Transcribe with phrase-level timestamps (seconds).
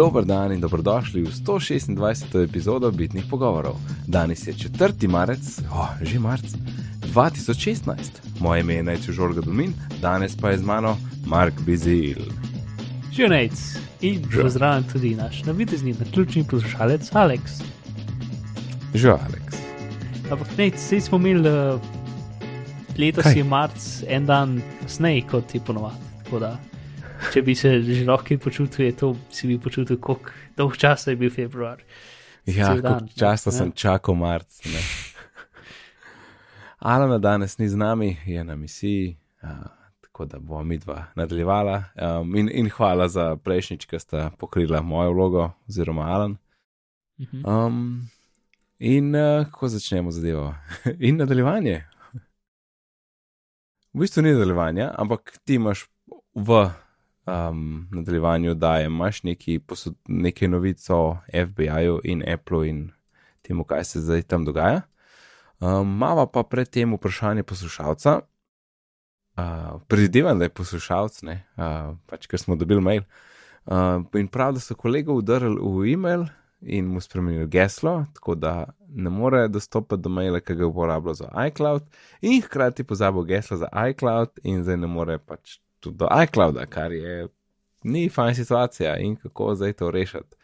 [0.00, 2.32] Dober dan in dobrodošli v 126.
[2.40, 3.76] epizodo Bitnih pogovorov.
[4.08, 4.96] Danes je 4.
[5.12, 6.56] marec, oh, že marc
[7.12, 8.40] 2016.
[8.40, 10.96] Moje ime je Najcu Žorga Domin, danes pa je z mano
[11.28, 12.16] Mark Bizil.
[13.12, 13.52] Žunajc
[14.00, 17.60] in pozdravljen tudi naš navidezni, naključni poslušalec Alex.
[18.96, 19.60] Že Alex.
[20.32, 21.76] Ampak ne, vse smo imeli uh,
[22.96, 23.36] letos Kaj?
[23.36, 26.69] je marc, en dan kasneje kot je ponovadi.
[27.32, 31.20] Če bi se že lahko počutil, je to si bi počutil, koliko dolg časa je
[31.20, 31.82] bil februar.
[32.46, 33.56] Ja, koliko časa ne?
[33.56, 34.60] sem čakal marc.
[36.80, 39.68] Alana danes ni z nami, je na misiji, a,
[40.00, 41.84] tako da bomo mi dva nadaljevala.
[41.94, 46.36] Um, in, in hvala za prejšnjič, ki sta pokrila mojo vlogo, oziroma Alan.
[47.20, 47.44] Mhm.
[47.44, 48.08] Um,
[48.78, 50.54] in uh, kako začnemo zadevo?
[51.06, 51.84] in nadaljevanje.
[53.92, 55.84] V bistvu ni nadaljevanja, ampak ti imaš
[56.34, 56.70] v
[57.26, 62.90] um, nadaljevanju, da imaš neki posod, nekaj novic o FBI-ju in Apple in
[63.42, 64.82] temu, kaj se zdaj tam dogaja.
[65.60, 68.20] Um, Mava pa predtem vprašanje poslušalca.
[69.36, 73.02] Uh, Predvidevam, da je poslušalec, uh, pač ker smo dobili mail.
[73.66, 76.26] Uh, in prav, da so kolega udarili v e-mail
[76.60, 81.30] in mu spremenili geslo, tako da ne more dostopati do maila, ki ga uporablja za
[81.46, 81.86] iCloud,
[82.20, 86.92] in hkrati pozabil geslo za iCloud, in zdaj ne more pač tudi do iClouda, kar
[86.92, 87.28] je
[87.82, 90.36] ni fajn situacija in kako zdaj to rešiti.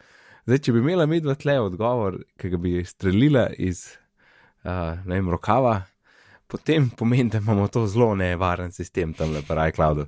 [0.47, 3.83] Zdaj, če bi imela mi dva tle odgovor, ki ga bi streljila iz,
[4.64, 5.81] uh, vem, rokava,
[6.47, 10.07] potem pomeni, da imamo to zelo nevaren sistem tam na iCloudu.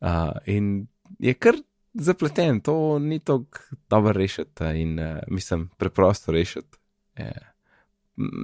[0.00, 0.86] Uh, in
[1.18, 1.60] je kar
[1.94, 6.80] zapleten, to ni tako dobro rešiti in uh, mislim, preprosto rešiti.
[7.16, 7.32] Je.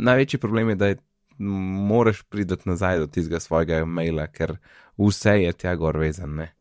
[0.03, 0.97] Največji problem je, da je,
[1.41, 4.57] moraš priti nazaj do tistega svojega maila, ker
[4.99, 6.53] vse je tja gor vezan, ne?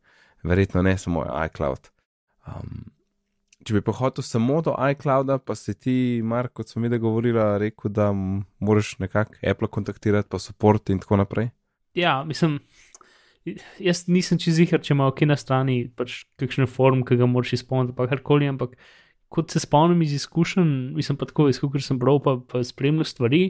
[0.44, 1.89] verjetno ne samo iCloud.
[2.47, 2.85] Um,
[3.67, 7.00] če bi pa hotel samo do iClouda, pa si ti, Mark, kot smo mi da
[7.02, 11.51] govorila, rekel, da moraš nekako Apple kontaktirati, pa support in tako naprej.
[11.97, 12.59] Ja, mislim,
[13.84, 17.97] jaz nisem jih, če ima ok na strani pač kakšen form, ki ga moraš izpolniti,
[17.97, 18.78] pa karkoli, ampak
[19.29, 23.44] kot se spomnim iz izkušenj, mislim pa tako, izkušenj sem bral, pa, pa spremljal stvari.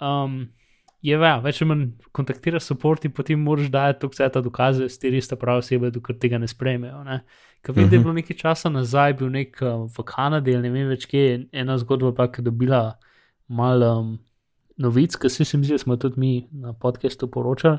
[0.00, 0.48] Um,
[1.02, 4.88] je ja, več ali manj kontaktira support in potem moraš dati to vse ta dokaze,
[4.88, 7.04] s teri sta prava oseba, dokler tega ne sprejmejo.
[7.62, 10.70] Ker vem, da je bilo nekaj časa nazaj, bil nek uh, v Kanadi ali ne
[10.74, 12.98] vem več kje, ena zgodba pa, je dobila
[13.48, 14.18] malo um,
[14.78, 17.78] novic, ki se mi zdi, da smo tudi mi na podkastu poročali.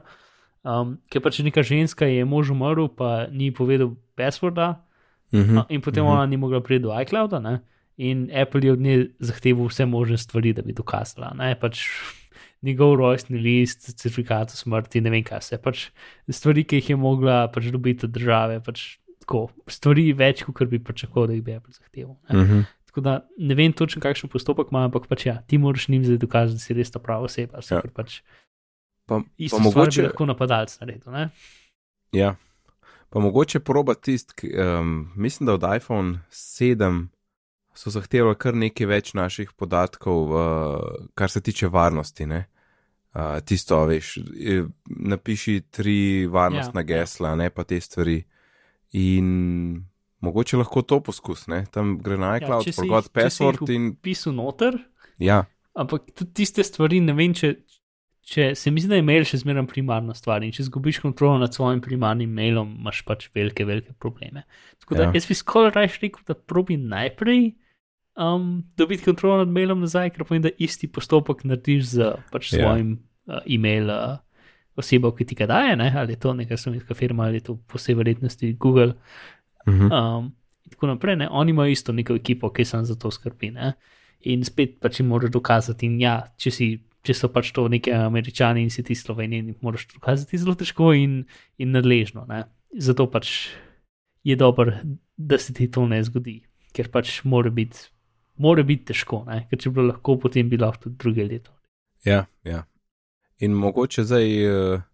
[0.67, 4.83] Um, ker pač neka ženska je mož umrl, pa ni povedal passworda,
[5.31, 5.57] Mhm.
[5.57, 6.13] uh, in potem uh -huh.
[6.13, 7.59] ona ni mogla priti do iClouda, ne?
[7.97, 11.33] In Apple je od nje zahteval vse možne stvari, da bi dokazala.
[11.37, 11.55] Ne?
[11.59, 11.83] Pač
[12.61, 15.89] njegov rojstni list, certifikat o smrti, ne vem kaj vse, pač
[16.29, 20.81] stvari, ki jih je mogla pač dobiti od države, pač tako, stvari več, kot bi
[20.81, 22.17] pričakoval, da jih bi Apple zahteval.
[22.29, 22.41] Ne?
[22.41, 22.65] Mhm.
[22.87, 26.17] Tako da ne vem točno, kakšen postopek ima, ampak pač ja, ti moraš njim zdaj
[26.17, 27.61] dokazati, da si res ta prava oseba.
[27.61, 27.81] Ja.
[27.93, 28.21] Pač
[29.07, 29.21] Pa,
[29.51, 30.03] pa mogoče...
[30.09, 31.11] lahko napadalec naredil.
[31.11, 31.29] Ne?
[32.11, 32.35] ja,
[33.09, 37.07] pa mogoče proba tist, ki, um, mislim, da od iPhone 7
[37.77, 40.81] so zahtevali kar nekaj več naših podatkov, uh,
[41.13, 42.25] kar se tiče varnosti.
[42.25, 42.47] Ne?
[43.13, 44.15] Uh, tisto, veš,
[44.85, 46.89] napiši tri varnostna Ja, ja.
[46.95, 48.19] gesla, ne pa te stvari.
[48.93, 49.83] In
[50.19, 51.65] mogoče lahko to poskus, ne?
[51.71, 54.77] tam gre na iCloud, forgot jih- če si jih password in Pisal noter,
[55.19, 55.43] ja,
[55.75, 57.51] ampak tudi tiste stvari, ne vem, če,
[58.25, 61.37] če se mi zdi, da je mail še zmeraj primarna stvar in če izgubiš kontrolo
[61.37, 64.45] nad svojim primarnim mailom, imaš pač velike, velike probleme.
[64.79, 65.09] Tako da Ja.
[65.11, 65.19] ja.
[65.19, 67.51] jaz bi skoraj raje rekel, da probi najprej
[68.17, 72.63] um, dobiti kontrolo nad mailom nazaj, ker pomeni, da isti postopek narediš z pač Ja.
[72.63, 72.97] svojim
[73.27, 73.89] uh, e-mail.
[73.89, 74.17] Uh,
[74.77, 75.89] Osebo, ki ti ga daje, ne?
[75.97, 78.93] ali je to neka slovenska firma, ali je to po vsej verjetnosti Google,
[79.67, 79.89] mhm.
[79.89, 80.35] Um,
[80.65, 81.29] in tako naprej, ne?
[81.31, 83.51] oni imajo isto neko ekipo, ki se za to skrbi.
[83.51, 83.73] Ne?
[84.29, 86.67] In spet pač jim moraš dokazati, in ja, če, si,
[87.01, 90.91] če so pač to neki američani in si ti sloveniji, jim moraš dokazati zelo težko
[90.93, 91.23] in,
[91.57, 92.27] in nadležno.
[92.29, 92.43] Ne?
[92.77, 93.49] Zato pač
[94.27, 94.77] je dobro,
[95.17, 96.43] da se ti to ne zgodi,
[96.75, 97.87] ker pač mora biti,
[98.37, 99.43] mora biti težko, ne?
[99.49, 101.53] ker če bi bilo lahko, potem bi lahko tudi druge leto.
[102.05, 102.63] Ja, ja.
[103.43, 104.85] In mogoče zdaj uh,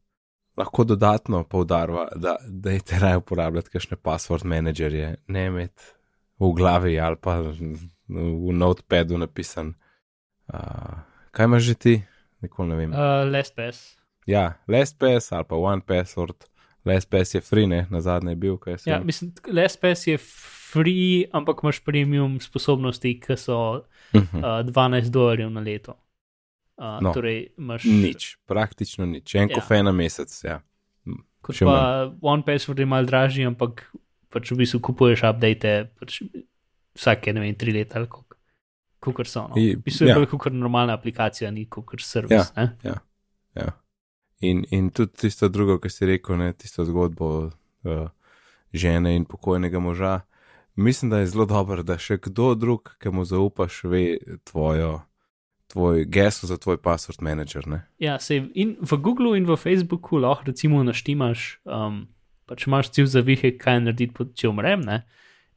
[0.59, 5.91] lahko dodatno poudarva, da, da je treba uporabljati kakšne password menedžerje, ne imeti
[6.39, 9.73] v glavi ali pa v notepadu napisan.
[10.47, 10.99] Uh,
[11.31, 11.93] kaj imaš že ti?
[12.43, 12.91] Nikoli ne vem.
[12.91, 12.99] Uh.
[12.99, 13.95] Uh, LastPass.
[14.27, 16.49] Ja, LastPass ali pa OnePassword.
[16.85, 18.89] LastPass je free, ne, na zadnje je bil, kaj se.
[18.89, 20.62] Ja, mislim, LastPass je free,
[21.31, 24.61] ampak imaš premium sposobnosti, ki so uh -huh.
[24.61, 25.91] uh, 12 dolarjev na leto.
[25.91, 27.13] Uh, No.
[27.13, 29.55] Torej, imaš Nič, praktično nič, en Ja.
[29.55, 30.43] kofe na mesec.
[30.43, 30.61] Ja.
[31.41, 33.91] Kot še pa OnePassword je mal dražji, ampak
[34.29, 36.21] pač v bistvu kupuješ update, pač
[36.95, 38.23] vsake, ne vem, tri leta ali kako.
[39.03, 39.47] Kukor so.
[39.51, 39.55] No.
[39.59, 40.25] V bistvu je ja.
[40.25, 42.53] kot normalna aplikacija, ni kot servis.
[42.55, 42.69] Ja.
[42.83, 42.95] ne.
[43.53, 43.73] Ja.
[44.43, 48.07] In, in tudi tisto drugo, kar si rekel, ne, tisto zgodbo uh,
[48.73, 50.21] žene in pokojnega moža.
[50.75, 55.03] Mislim, da je zelo dobro, da še kdo drug, ki mu zaupaš, ve tvojo,
[55.69, 57.67] tvoj geslo za tvoj password manager.
[57.67, 57.83] Ne?
[58.01, 62.07] Ja, sej, in v Googlu in v Facebooku lahko recimo naštimaš, um,
[62.49, 65.03] pač imaš cilj za vihek, kaj narediti, če umrem, ne?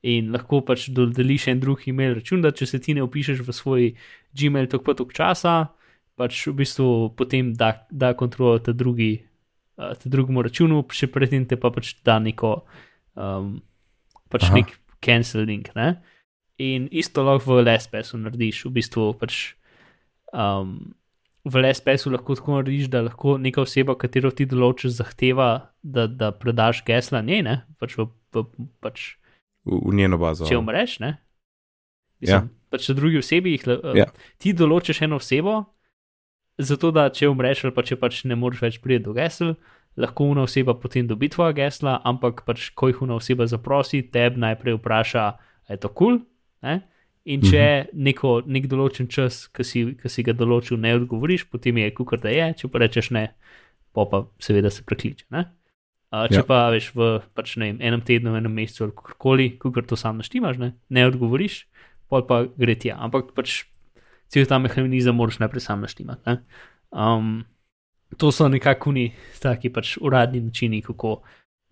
[0.06, 3.54] in lahko pač dodeliš en drug e-mail račun, da če se ti ne upišeš v
[3.56, 3.86] svoj
[4.36, 5.72] Gmail pa tok časa,
[6.14, 9.24] pač v bistvu potem da, da kontrolo ta drugi,
[9.80, 12.52] uh, ta drugemu računu, še predtem te pa pač da neko,
[13.16, 13.56] um,
[14.30, 14.60] pač Aha.
[14.60, 16.02] nek canceling, ne.
[16.58, 19.54] In isto lahko v LSPS-u narediš, v bistvu pač
[20.32, 20.94] um,
[21.44, 25.50] v LSPS-u lahko tako narediš, da lahko neka oseba, katero ti določiš, zahteva,
[25.82, 28.46] da, da predaš gesla njej, ne, pač v, v
[28.80, 29.16] pač,
[29.64, 30.46] V, v njeno bazo.
[30.46, 31.16] če umreš, ne.
[32.18, 32.40] Ja.
[32.40, 34.06] Mislim, pač za drugi osebi jih, la- Ja.
[34.38, 35.64] ti določiš eno osebo,
[36.56, 39.54] zato da če umreš ali pa če pač ne moreš več priti do gesel,
[39.96, 44.36] lahko una oseba potem dobi tvoja gesla, ampak pač ko jih una oseba zaprosi, teb
[44.36, 45.24] najprej vpraša,
[45.70, 46.18] je to kul.
[46.62, 46.80] Cool?
[47.26, 48.02] In če Mhm.
[48.04, 52.20] neko, nek določen čas, ki si, ki si ga določil, ne odgovoriš, potem je kukar
[52.22, 53.34] da je, če pa rečeš ne,
[53.92, 55.24] pa pa seveda se prekliče.
[55.30, 55.46] Ne?
[56.12, 56.42] A, če Ja.
[56.46, 60.18] pa veš v pač, ne vem, enem tednu, enem mesecu ali kakorkoli, kukar to sam
[60.18, 61.66] naštimaš, ne, ne odgovoriš,
[62.08, 62.94] pol pa gre tja.
[62.94, 63.64] Ampak pač
[64.28, 66.22] cel ta mehanizem moraš najprej sam naštimati.
[66.26, 66.38] Ne?
[66.94, 67.44] Um,
[68.16, 69.10] to so nekako ni
[69.42, 71.20] taki pač uradni načini, kako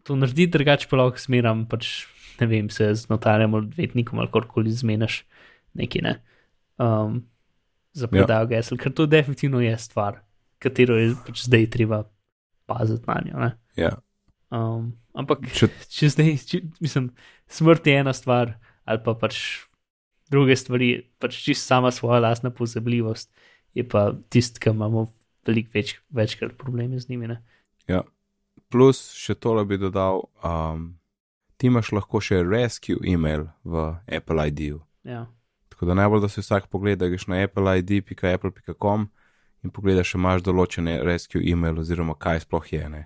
[0.03, 2.07] to narediti, drugače pa lahko smeram pač.
[2.41, 5.21] Ne vem, se z notarjem ali odvetnikom ali karkoli zmeniš,
[5.79, 6.15] nekaj ne.
[6.83, 7.21] Um,
[7.95, 8.57] za predajo ja.
[8.57, 10.19] gesel, ker to definitivno je stvar,
[10.59, 12.01] katero je pač zdaj treba
[12.67, 13.39] paziti na njo.
[13.39, 13.51] ne.
[13.79, 13.93] Ja.
[14.51, 17.13] Um, ampak Če, če zdaj, če, mislim,
[17.47, 19.39] smrt je ena stvar, ali pa pač
[20.31, 23.31] druge stvari, pač čist sama svoja lastna pozabljivost,
[23.79, 25.07] je pa tisti, ki imamo
[25.47, 27.31] veliko več, večkrat probleme z njimi.
[27.33, 27.41] Ne?
[27.91, 28.03] ja.
[28.73, 30.95] Plus še tole bi dodal, um,
[31.57, 34.81] ti imaš lahko še rescue email v Apple ID-ju.
[35.07, 35.27] Ja.
[35.71, 39.09] Tako da najbolj, da si vsak pogleda, greš na appleid.apple.com
[39.65, 42.89] in pogledaš, če imaš določene rescue email oziroma kaj sploh je.
[42.91, 43.03] Ne?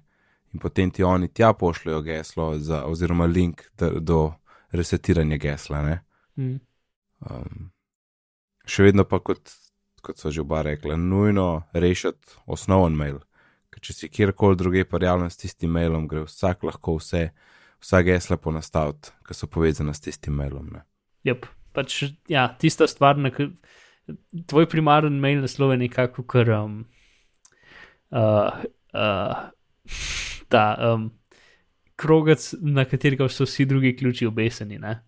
[0.55, 4.32] In potem ti oni tja pošljajo geslo za, oziroma link da, do
[4.73, 5.82] resetiranja gesla.
[5.85, 5.96] Ne?
[6.37, 6.58] Mm.
[7.29, 7.70] Um,
[8.69, 9.52] še vedno pa, kot,
[10.02, 13.20] kot so že oba rekla, nujno rešiti osnoven mail.
[13.72, 17.28] Ker če si kjerkoli druge prijavljen s tistim mailom, gre vsak lahko vse,
[17.82, 20.78] vsa gesla ponastaviti, ki so povezane s tistim mailom.
[21.28, 21.46] Yep.
[21.76, 22.00] Pač,
[22.32, 23.54] ja, tista stvar, na katero
[24.46, 26.86] tvoj primaren mail naslov je nekako kar um,
[28.10, 28.62] uh,
[28.94, 29.36] uh,
[30.52, 31.10] ta um,
[31.96, 34.78] krogec, na katerega so vsi drugi ključi obeseni.
[34.78, 35.00] Ne?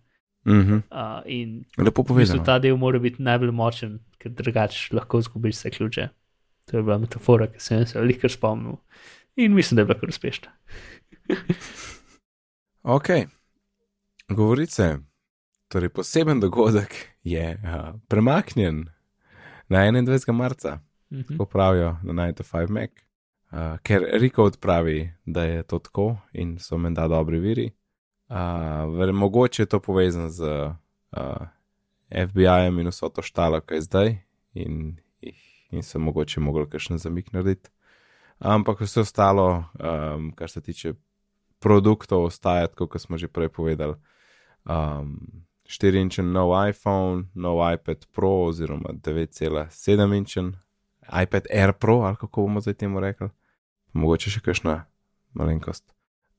[0.45, 0.73] Mhm.
[0.89, 2.45] Uh, in Lepo v bistvu povedano.
[2.45, 6.07] ta del mora biti najbolj močen, ker drugače lahko izgubiš vse ključe.
[6.65, 8.77] To je bila metafora, ki sem se veliko spomnil.
[9.35, 10.49] In mislim, da je bila kar uspešna.
[12.83, 13.07] Ok,
[14.27, 14.97] govorice.
[15.67, 18.85] Torej, poseben dogodek je uh, premaknjen
[19.69, 20.31] na 21.
[20.31, 20.79] marca,
[21.11, 21.37] Mhm.
[21.37, 22.89] ko pravijo na 9 to 5 Mac,
[23.51, 27.71] uh, ker Riko odpravi, da je to tako in so menda dobri viri.
[28.31, 31.47] Uh, mogoče je to povezano z uh,
[32.11, 34.17] FBI-jem in vso to štalo, kaj je zdaj,
[34.53, 34.97] in,
[35.71, 37.69] in so mogoče mogli kakšen zamik narediti.
[38.39, 40.93] Ampak vse ostalo, um, kar se tiče
[41.59, 43.95] produktov, ostaja tako, kot smo že prej povedali.
[44.65, 50.55] Um, 4-inčen nov iPhone, nov iPad Pro, oziroma 9,7-inčen
[51.23, 53.29] iPad Air Pro, ali kako bomo zdaj temu rekli.
[53.93, 54.85] Mogoče še kakšna
[55.33, 55.83] malenkost.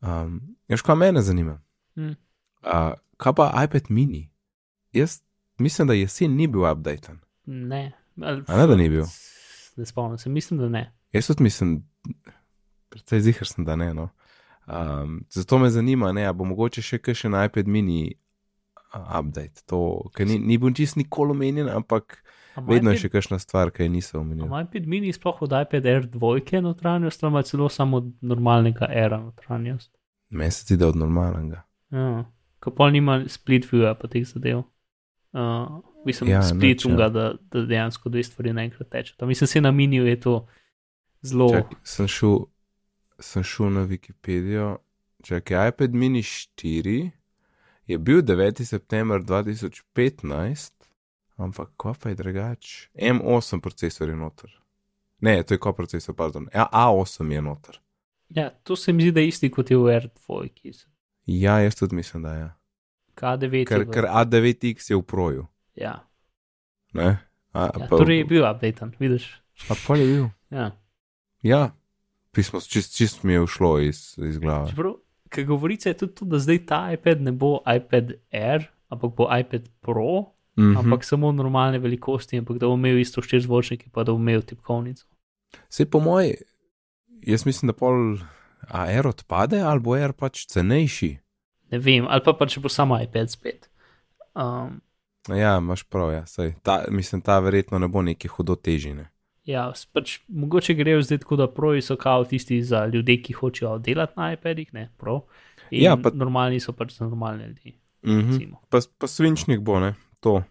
[0.00, 1.60] Um, Ješ, kaj mene zanima?
[1.96, 2.14] Mm.
[2.62, 4.30] Uh, kaj pa iPad mini?
[4.92, 5.20] Jaz
[5.58, 7.18] mislim, da jesen ni bil updaten.
[7.46, 7.92] Ne.
[8.22, 9.04] Ali, ne, da ni bil?
[9.76, 10.92] Ne spomnim se, mislim, da ne.
[11.12, 11.88] Jaz tudi mislim,
[12.88, 13.94] predvsej zihar sem, da ne.
[13.94, 14.08] No.
[14.66, 18.14] Um, zato me zanima, ne, a bo mogoče še kakšen iPad mini
[18.92, 19.64] update.
[19.66, 22.22] To, ker ni, ni bil čist nikoli omenjen, ampak
[22.54, 24.46] A ima vedno je iPad- še kakšna stvar, ki je niso omenjeni.
[24.46, 28.86] Ima iPad mini sploh od iPad Air 2 notranjost, ali ima celo samo od normalnega
[28.88, 29.96] Aira notranjost.
[30.30, 31.62] Meni se zdi, da od normalnega.
[31.92, 32.24] Ja.
[32.60, 34.62] Ko pa nima split viewa pa teh zadev.
[35.32, 36.90] Uh, mislim, Ja, ja, split ja.
[36.90, 39.26] unga, da, da dejansko dve stvari naenkrat tečeta.
[39.26, 40.46] Mislim, se na miniju je to
[41.22, 41.50] zelo.
[41.52, 42.38] Čak, sem, šel,
[43.18, 44.76] sem šel na Wikipedijo.
[45.22, 47.10] Čakaj, iPad mini 4
[47.86, 48.64] je bil 9.
[48.64, 50.72] september 2015,
[51.36, 52.88] ampak ko pa je drugače?
[52.94, 54.50] M8 procesor je noter.
[55.20, 56.48] Ne, to je ko procesor, pardon.
[56.54, 57.80] Ja, A8 je noter.
[58.28, 60.48] Ja, to se mi zdi, da je isti kot je v R2.
[61.26, 62.50] Ja, jaz tudi mislim, da je.
[63.14, 63.66] K9.
[63.66, 65.46] ker, ker A9X je v proju.
[65.74, 66.08] Ja.
[66.92, 67.18] Ne?
[67.52, 69.42] A, Ja, pa- torej je bil update, vidiš.
[69.68, 70.26] A pol je bil.
[70.50, 70.70] Ja.
[71.42, 71.62] Ja,
[72.32, 74.70] pismo, čist, čist mi je ušlo iz, iz glave.
[74.70, 74.94] Čeprav,
[75.28, 79.28] kaj govorice je tudi to, da zdaj ta iPad ne bo iPad Air, ampak bo
[79.38, 80.78] iPad Pro, Mm -hmm.
[80.78, 84.42] ampak samo normalne velikosti, ampak da bo imel isto štiri zvočnike, pa da bo imel
[84.42, 85.06] tipkovnico.
[85.68, 86.34] Vse po moji,
[87.22, 88.18] jaz mislim, da pol
[88.68, 91.18] AR odpade ali bo AR pač cenejši.
[91.70, 93.70] Ne vem, ali pa, pa če bo samo iPad spet.
[94.34, 94.80] Um,
[95.28, 96.54] Ja, imaš prav, ja, sej.
[96.62, 99.08] Ta, mislim, ta verjetno ne bo neki hudo težine.
[99.44, 103.78] ja, pač, mogoče grejo zdaj tako, da proji so kao tisti za ljudi, ki hočejo
[103.78, 105.20] delati na iPadih, ne prav.
[105.70, 107.78] In Ja, pa- normalni so pač za normalne ljudi.
[108.02, 108.32] Mm -hmm.
[108.32, 108.60] recimo.
[108.68, 110.42] pa, pa svinčnik bo, ne, to.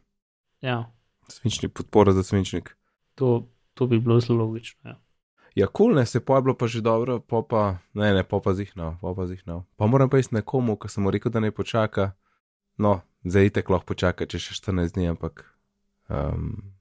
[0.62, 0.92] Ja,
[1.28, 2.78] Svinčnik, podpora za svinčnik.
[3.16, 4.90] to, to bi bilo zelo logično.
[4.90, 4.96] Ja.
[5.56, 7.62] Ja, kul, cool, ne, se pa je bilo pa že dobro, pa pa,
[7.94, 9.66] ne, ne, pa pa zihnal, pa pa zihnal.
[9.76, 12.12] Pa moram pa iti nekomu, ko sem mu rekel, da ne počaka.
[12.80, 15.44] No, zdaj itek lahko počaka, če še 14 dni, ampak
[16.08, 16.72] um,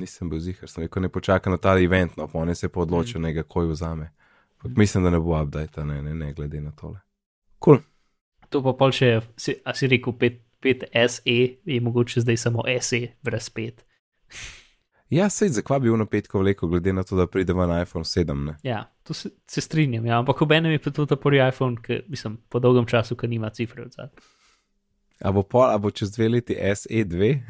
[0.00, 2.72] nisem bil zihar, sem rekel, ne počaka na ta event, no, pa on je se
[2.72, 3.28] pa odločil, mm.
[3.28, 4.08] nekaj koj vzame.
[4.56, 7.04] Ampak mislim, da ne bo update, ne, ne, ne, glede na tole.
[7.60, 7.76] Kul.
[7.76, 7.84] Cool.
[8.50, 12.64] To pa pol še, si, a si rekel 5, 5 SE, je mogoče zdaj samo
[12.80, 13.84] SE, brez 5.
[15.10, 18.04] Ja, sej, zakaj bi bil na petko vleko, glede na to, da pride ven iPhone
[18.04, 18.56] 7, ne?
[18.66, 20.18] Ja, to se, se strinjam, ja.
[20.18, 23.28] ampak ob enem je pa to ta prvi iPhone, ki mislim po dolgem času, ki
[23.30, 24.24] nima cifre od zadaj.
[25.22, 27.32] A bo, pol, a bo čez dve leti E SE2?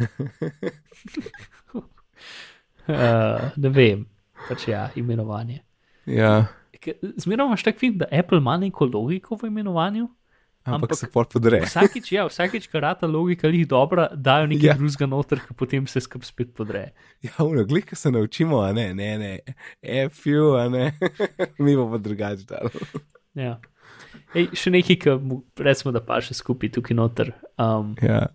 [2.86, 4.04] Uh, ne vem,
[4.46, 5.56] pač ja, imenovanje.
[6.06, 6.46] ja,
[7.18, 10.06] Zmeraj imaš tak film, da Apple ima neko logiko v imenovanju.
[10.66, 11.60] Ampak, ampak se pol podre.
[11.62, 14.74] Vsakič, ja, vsakič, kar rata logika jih dobra, dajo nekaj Ja.
[14.74, 16.92] drugega noter, ki potem se skup spet podre.
[17.22, 19.32] Ja, uno, glika se naučimo, a ne, ne, ne,
[20.10, 20.92] FU, a ne,
[21.58, 22.70] mi bomo drugače dali.
[23.34, 23.56] Ja.
[24.34, 27.30] Ej, še nekaj, ki mu- recimo, da pa še skupaj tukaj noter.
[27.56, 28.26] Um, Ja,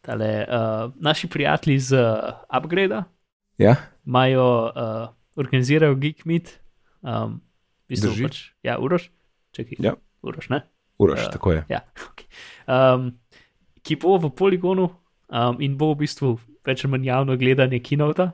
[0.00, 3.04] tale, uh, naši prijatelji z uh, Upgrade
[3.58, 6.56] ja, imajo, uh, organizirajo Geek Meet,
[7.02, 7.38] um,
[7.86, 9.10] v bistvu pač, ja, uroš,
[9.52, 9.94] čakaj, Ja.
[10.22, 10.62] uroš, ne?
[10.98, 11.30] Uraš, Ja.
[11.30, 11.64] tako je.
[11.68, 12.26] Ja, okay.
[12.66, 13.10] um,
[13.82, 14.88] ki bo v poligonu
[15.28, 16.34] um, in bo v bistvu
[16.64, 18.30] več ali manj javno gledanje kinota.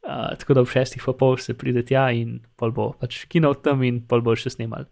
[0.00, 3.62] Uh, tako da ob šestih pa pol se pride tja in pol bo pač kinot
[3.62, 4.86] tam in pol bo še snimal.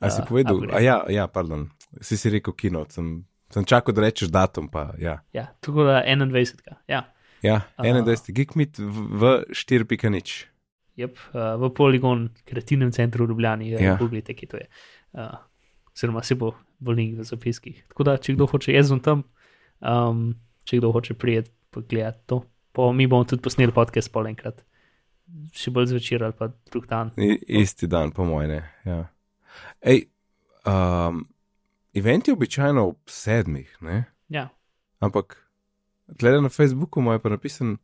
[0.00, 0.74] A si Uh, povedal, Upgrade.
[0.74, 1.68] a ja, ja, pardon,
[2.00, 5.22] si si rekel kino, sem, sem čakal, da rečeš datum, pa ja.
[5.32, 6.58] Ja, tako da 21.
[6.86, 7.04] Ja,
[7.38, 7.82] Ja, A.
[7.82, 8.34] 21.
[8.34, 9.22] Geekmeet v, v
[9.54, 10.46] 4.0.
[10.98, 13.78] yep, uh, v poligon, kreativnem centru v Ljubljani, Ja.
[13.80, 13.94] ja.
[13.96, 14.66] pogledajte, kje to je.
[15.14, 15.38] Uh,
[15.98, 17.82] oziroma se bo link v zapiskih.
[17.90, 19.24] Tako da, če kdo hoče, jaz bom tam,
[19.82, 20.20] um,
[20.64, 22.44] če kdo hoče prijeti, pogledati to.
[22.72, 24.60] Po, mi bomo tudi posneli podcast pol enkrat,
[25.52, 27.10] še bolj zvečer ali pa drug dan.
[27.18, 28.60] I, isti dan, po mojem, ne.
[28.86, 29.00] Ja.
[29.82, 30.04] Ej,
[30.62, 31.24] um,
[31.92, 34.04] event je običajno ob sedmih, ne?
[34.28, 34.48] Ja,
[35.00, 35.36] Ampak,
[36.18, 37.76] tle na Facebooku mu je pa napisan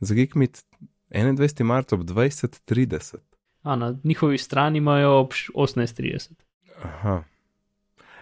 [0.00, 0.62] za Geekmeet
[1.10, 1.62] 21.
[1.62, 3.18] marca ob 20.30.
[3.62, 6.32] A, na njihovi strani imajo ob š- 18:30.
[6.82, 7.22] Aha.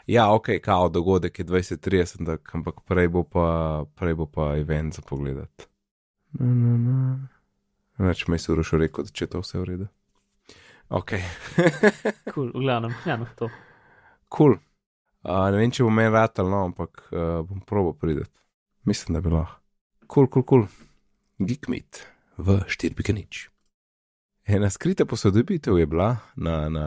[0.07, 4.95] Ja, ok, kao dogodek je 20-30, tak, ampak prej bo, pa, prej bo pa event
[4.95, 5.49] za pogled.
[7.99, 9.89] Več me je surošo rekel, da če to vse v redu.
[10.93, 11.17] Ok,
[12.35, 13.49] Cool, v glavnem, ja, no, to.
[14.29, 14.57] kul.
[14.59, 14.59] Cool.
[15.25, 18.35] Uh, ne vem, če bo meni ratal, no, ampak uh, bom probo prideti.
[18.85, 19.63] Mislim, da bi lahko.
[20.05, 20.67] Kul, kul, kul.
[21.41, 22.03] Geekmeet
[22.37, 23.49] v 4.0.
[24.45, 26.87] Ena skrita posodobitev je bila na, na,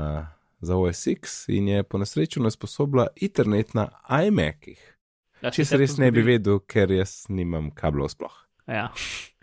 [0.61, 3.89] za OSX in je po nesreču nasposobila internet na
[4.25, 4.79] iMacih.
[5.41, 8.33] Ja, Če se res ne bi vedel, ker jaz nimam kablov sploh.
[8.67, 8.87] Ja,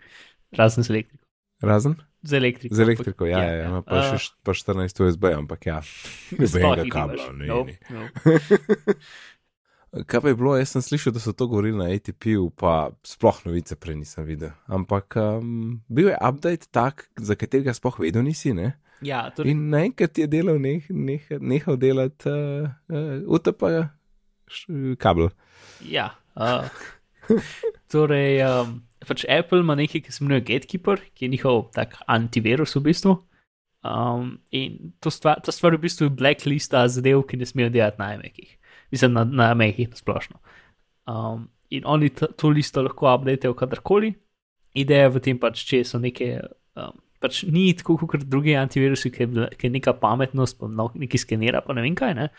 [0.59, 1.23] razen z elektriko.
[1.63, 1.95] Razen
[2.25, 2.75] Z elektriko.
[2.75, 3.81] z elektriko, ja, ja, ja, ja.
[3.81, 5.77] pa Uh, še št- pa 14 USB, ampak ja.
[6.41, 7.77] Nobenega jih kabla, ne, No, ne.
[7.89, 8.09] no.
[10.05, 12.73] Kaj pa je bilo, jaz sem slišal, da so to govorili na ATP-u, pa
[13.05, 14.51] sploh novice prej nisem videl.
[14.67, 18.73] Ampak um, bil je update tak, za katerega sploh vedel nisi, ne?
[19.03, 23.63] Ja, torej, In naenkrat je delal, neh, neh, nehal delati uh, uh, UTP
[24.47, 25.29] š- kabel.
[25.83, 26.11] ja.
[26.35, 26.67] Uh,
[27.91, 32.75] torej, um, pač Apple ima nekaj, ki se imenuje Gatekeeper, ki je njihov tak antivirus
[32.75, 33.15] v bistvu.
[33.85, 38.01] Um, in to stvar, ta stvar v bistvu je blacklista zadev, ki ne smejo delati
[38.01, 38.57] na iMacih.
[38.91, 40.39] Mislim, na, na iMacih na splošno.
[41.07, 44.13] Um, in oni to, to listo lahko updatejo kadarkoli.
[44.75, 46.39] Ideja v tem pač, če so neke.
[46.75, 50.91] Um, pač ni tako kot drugi antivirusi, ki je, ki je neka pametnost, pa no-
[50.93, 52.29] nekaj skenira, pa ne vem kaj, ne?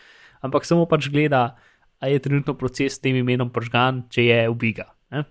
[0.45, 1.57] ampak samo pač gleda,
[1.99, 4.85] a je trenutno proces s tem imenom požgan, če je ubiga.
[5.11, 5.25] Ne?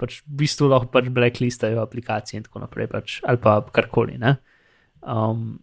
[0.00, 4.16] Pač v bistvu lahko pač blacklistajo aplikacije in tako naprej, pač, ali pa karkoli.
[4.20, 4.38] Ne?
[5.04, 5.58] Um,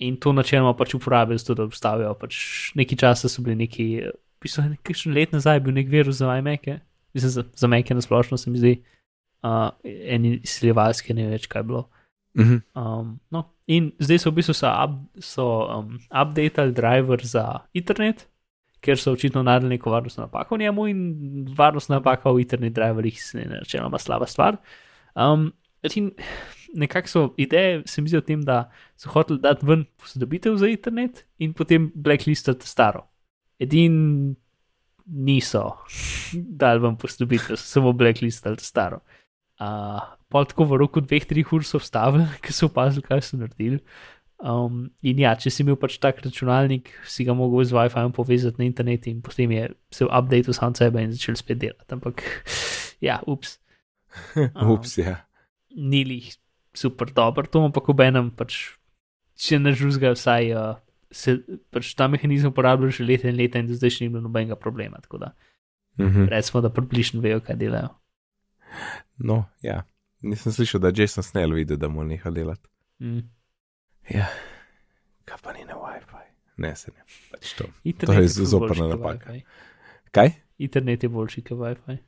[0.00, 2.14] in to načeloma pač uporabijo, zato da obstavijo.
[2.18, 2.40] Pač
[2.78, 6.32] nekaj časa so bili neki, v bistvu nekaj let nazaj je bil nek virus za
[6.40, 6.72] iMac,
[7.12, 8.84] Mislim, za, za Meke na splošno se mi zdi,
[9.44, 11.82] uh, en izsiljevalski, ne več, kaj je bilo.
[12.34, 12.62] Mhm.
[12.74, 18.28] Um, no, in zdaj so v bistvu so, up, so um, updatali driver za internet,
[18.80, 21.00] ker so očitno naredili neko varnostno napako v njemu in
[21.56, 24.56] varnostna napaka v internet driverjih je načeloma slaba stvar.
[25.14, 25.52] Um,
[25.94, 26.10] in
[26.74, 30.66] nekako so ideje, se mi zdi, o tem, da so hoteli dati ven posodobitev za
[30.66, 33.04] internet in potem blacklistati staro.
[33.60, 34.34] Edin
[35.06, 35.76] niso
[36.32, 39.02] dali ven posodobitev, so samo blacklistali staro.
[39.62, 40.00] Uh,
[40.32, 43.78] pol tako v roku dveh, treh ur so vstavili, ker so opazili, kaj so naredili.
[44.42, 48.58] Um, in ja, če si imel pač tak računalnik, si ga mogel z WiFi povezati
[48.58, 51.86] na internet in potem je se updated sam sebe in začel spet delati.
[51.94, 52.24] Ampak
[53.06, 53.60] ja, ups.
[54.34, 55.22] Um, Ups, ja.
[55.78, 56.34] Ni jih
[56.74, 58.74] super dobro, to ampak ob enem pač,
[59.38, 60.74] če ne žuzga, vsaj uh,
[61.12, 61.38] se
[61.70, 64.58] pač ta mehanizem uporablja že leta in leta in do zdaj še ni bilo nobenega
[64.58, 64.98] problema.
[65.04, 65.32] Tako da
[65.98, 66.24] Mhm.
[66.32, 67.88] recimo, da približno vejo, kaj delajo.
[69.18, 69.82] No, ja.
[70.22, 72.68] Nisem slišal, da je Jason Snell videl, da mu neha delati.
[73.02, 73.26] Mm.
[74.10, 74.28] Ja,
[75.24, 76.24] kaj pa ni na WiFi.
[76.56, 77.04] Ne, se ne.
[77.30, 77.66] Pač to.
[77.84, 79.34] Internet je ful zoprna napaka.
[80.14, 80.34] Kaj?
[80.58, 81.98] Internet je boljši kot WiFi.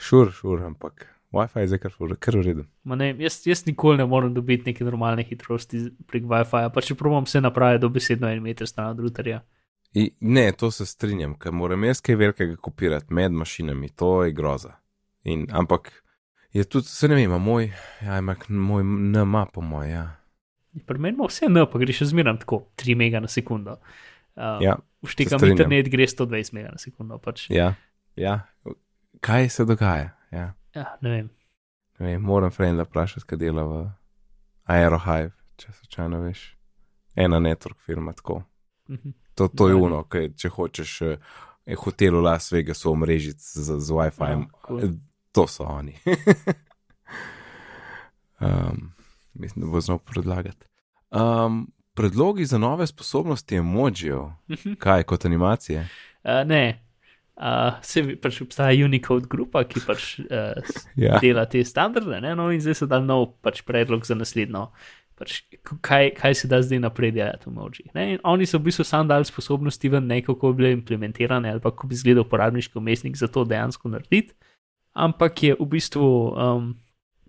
[0.00, 2.64] Šur, šur, ampak WiFi je zdaj kar, kar v redu.
[2.84, 6.96] Ma Ne, jaz, jaz nikoli ne morem dobiti neke normalne hitrosti prek WiFi, pa če
[6.98, 9.42] probujem vse naprave do besedno en meter stran od routerja.
[9.94, 14.32] I, ne, to se strinjam, ker moram jaz kaj velikega kopirati med mašinami, to je
[14.32, 14.76] groza.
[15.24, 15.90] In, ampak
[16.52, 17.68] je tudi, se ne vem, moj,
[18.02, 20.06] ja, ima moj NMA po moj, ja.
[20.86, 23.80] Pri meni ima vse N, pa gre še zmeraj tako 3 mega na sekundo.
[24.36, 27.18] Uh, Ja, Vštekam internet, gre 120 mega na sekundo.
[27.18, 27.50] Pač.
[27.50, 27.74] ja,
[28.16, 28.40] ja.
[29.20, 30.14] Kaj se dogaja?
[30.32, 30.52] Ja.
[30.74, 31.30] Ja, ne vem.
[31.98, 33.80] Ne vem, moram Frenda vprašati, kaj dela v
[34.70, 36.44] Aerohive, če se če ne veš.
[37.18, 38.42] Ena network firma tako.
[38.88, 39.16] Mhm.
[39.34, 41.18] To, to je uno, kaj, če hočeš eh,
[41.64, 44.30] eh, hotel v Las Vegasu omrežiti z, z WiFi.
[44.30, 44.96] Ja, cool.
[45.32, 45.94] To so oni.
[48.40, 48.92] um,
[49.34, 50.66] mislim, da bo znal predlagati.
[51.10, 54.74] Um, predlogi za nove sposobnosti emojijev, Mhm.
[54.74, 55.88] kaj kot animacije.
[56.24, 56.82] Uh, ne,
[57.36, 57.42] uh,
[57.82, 60.26] se pač obstaja Unicode grupa, ki pač uh,
[60.96, 61.18] Ja.
[61.18, 62.34] dela te standarde, ne?
[62.34, 64.70] no in zdaj so dali nov pač predlog za naslednjo.
[65.14, 65.42] Pač,
[65.80, 67.90] kaj, kaj se da zdaj naprej delati v Moji.
[67.94, 68.12] Ne?
[68.12, 71.60] In oni so v bistvu sam dali sposobnosti ven, ne kako bi bile implementirane ali
[71.60, 74.32] pa kako bi izgledal uporabniški umestnik za to dejansko narediti.
[74.94, 76.74] Ampak je v bistvu um,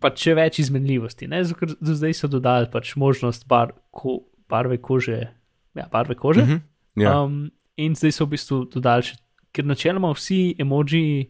[0.02, 1.30] pač še več izmenljivosti.
[1.30, 5.30] ne, ker Do zdaj so dodali pač možnost bar, ko, barve kože.
[5.78, 6.46] Ja, barve kože.
[6.46, 6.62] Mhm.
[7.00, 7.22] Ja.
[7.22, 9.16] Um, in zdaj so v bistvu dodali še,
[9.54, 11.30] ker načeloma vsi emoji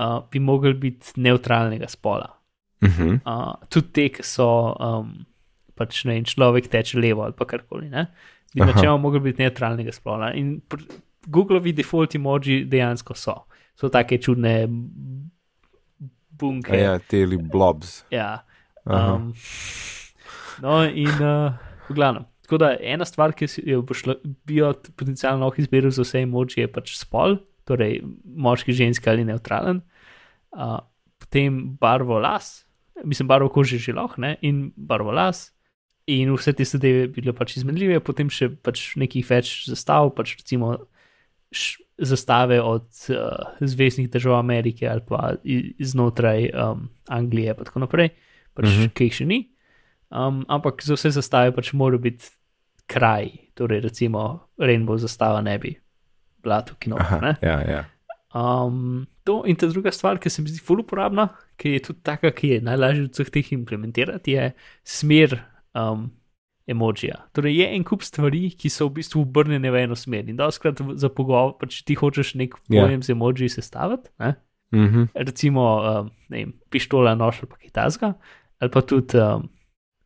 [0.00, 2.30] uh, bi mogli biti neutralnega spola.
[2.82, 3.20] Mhm.
[3.28, 5.12] Uh, tudi te, ki so um,
[5.76, 8.08] pač ne vem, človek teče levo ali pa karkoli, ne,
[8.54, 10.32] bi načeloma mogli biti neutralnega spola.
[10.36, 10.58] In
[11.28, 13.36] Googlovi default emoji dejansko so.
[13.76, 14.66] So take čudne
[16.40, 16.72] bunke.
[16.74, 18.00] A Ja, teli blobs.
[18.14, 18.42] Ja.
[18.84, 19.30] Um,
[20.64, 21.52] no, in uh,
[21.88, 22.26] v glavnem.
[22.46, 24.16] Tako da ena stvar, ki jo bo šlo,
[24.48, 29.26] bi jo potencialno lahko izbiral za vse emoji, je pač spol, torej moški, ženski ali
[29.28, 29.84] neutralen.
[30.50, 30.80] Uh,
[31.22, 32.64] potem barvo las,
[33.04, 35.50] mislim, barvo kože že lahko, ne, in barvo las.
[36.10, 40.34] In vse te zadeve bi bile pač izmenljive, potem še pač nekih več zastav, pač
[40.40, 40.72] recimo
[41.54, 43.16] š, zastave od uh,
[43.60, 45.34] zvezdnih držav Amerike ali pa
[45.78, 48.08] znotraj um, Anglije, pa tako naprej,
[48.54, 48.72] pač uh.
[48.72, 48.88] -huh.
[48.88, 49.40] ki jih še ni.
[50.10, 52.24] Um, ampak za vse zastave pač mora biti
[52.86, 55.76] kraj, torej recimo Rainbow zastava ne bi
[56.42, 57.34] bila tukaj nova.
[57.42, 57.84] ja, ja.
[58.34, 62.02] Um, to in ta druga stvar, ki se mi zdi ful uporabna, ki je tudi
[62.02, 64.52] taka, ki je najlažje od vseh teh implementirati, je
[64.86, 65.40] smer
[65.74, 66.10] um,
[66.70, 67.18] emojija.
[67.36, 70.28] Torej, je en kup stvari, ki so v bistvu obrnjene v eno smer.
[70.30, 72.84] In doskrat za pogovor, pa če ti hočeš nek Ja.
[72.86, 74.34] pojem z emojiji sestaviti, ne?
[74.72, 75.08] Mhm.
[75.14, 78.12] recimo um, vem, pištola, nož ali pa kaj tasga,
[78.62, 79.48] ali pa tudi, um,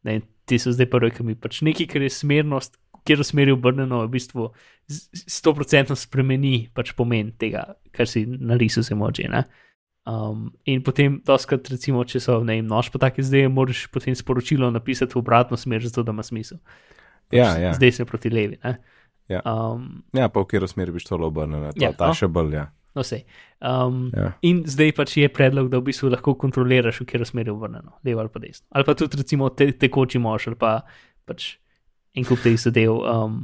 [0.09, 3.53] ne ti so zdaj prvi, ki mi pač nekaj, kar je smernost, kjer v smeri
[3.53, 4.46] obrnjeno, v bistvu
[5.12, 9.29] sto procentno spremeni pač pomen tega, kar si narisal z emoji.
[10.05, 14.12] Um, in potem, doskrat, recimo, če so ne vem, nož pa take zdaj, moraš potem
[14.12, 16.61] sporočilo napisati v obratno smer, zato da ima smisel.
[17.33, 17.73] Pač Ja, ja.
[17.73, 18.59] Zdaj se proti levi.
[18.61, 18.77] Ne?
[19.33, 19.40] Ja.
[19.49, 22.17] Um, ja, pa v katero smer bi šlo obrnjeno, ta, ja, ta no.
[22.17, 22.67] še bolj, ja.
[22.93, 23.25] no, sej.
[23.64, 24.35] Um, ja.
[24.45, 27.97] In zdaj pač je predlog, da v bistvu lahko kontroliraš, v katero smer je obrnjeno,
[28.05, 28.69] levo ali pa desno.
[28.77, 30.75] Ali pa tudi recimo te, tekoči mož ali pa
[31.25, 31.55] pač
[32.14, 33.40] en kup teh zadev, um,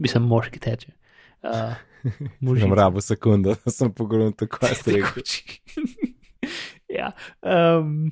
[0.00, 0.96] mislim, mož, ki teče.
[1.44, 1.76] Uh,
[2.60, 5.22] Sem rabo sekundo, da sem pogledal tako, kaj ste rekli.
[6.88, 7.10] Ja,
[7.42, 8.10] um,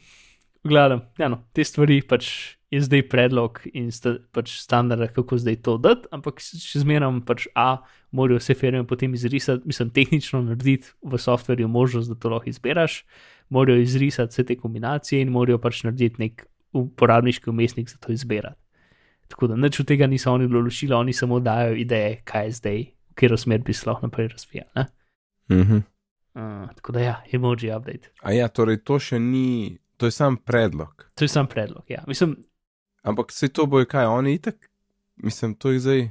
[0.65, 5.39] v glavnem, ja, no, te stvari pač je zdaj predlog in sta, pač standard, kako
[5.39, 10.43] zdaj to dati, ampak še zmeraj pač A, morajo vse firme potem izrisati, mislim, tehnično
[10.49, 13.05] narediti v softverju možnost, da to lahko izbiraš,
[13.55, 18.59] morajo izrisati vse te kombinacije in morajo pač narediti nek uporabniški umestnik za to izbirati.
[19.31, 22.83] Tako da nič od tega niso oni določili, oni samo dajo ideje, kaj je zdaj,
[23.15, 24.87] v katero smer bi se lahko naprej razvijali.
[25.53, 25.83] Mhm.
[26.35, 28.11] Uh, tako da ja, emoji update.
[28.27, 31.07] A ja, torej to še ni, to je sam predlog.
[31.15, 31.85] To je sam predlog.
[31.89, 32.03] Ja.
[32.11, 32.35] Mislim,
[33.05, 34.71] Ampak se to bojo kaj, oni itak,
[35.17, 36.07] mislim, to je zdaj.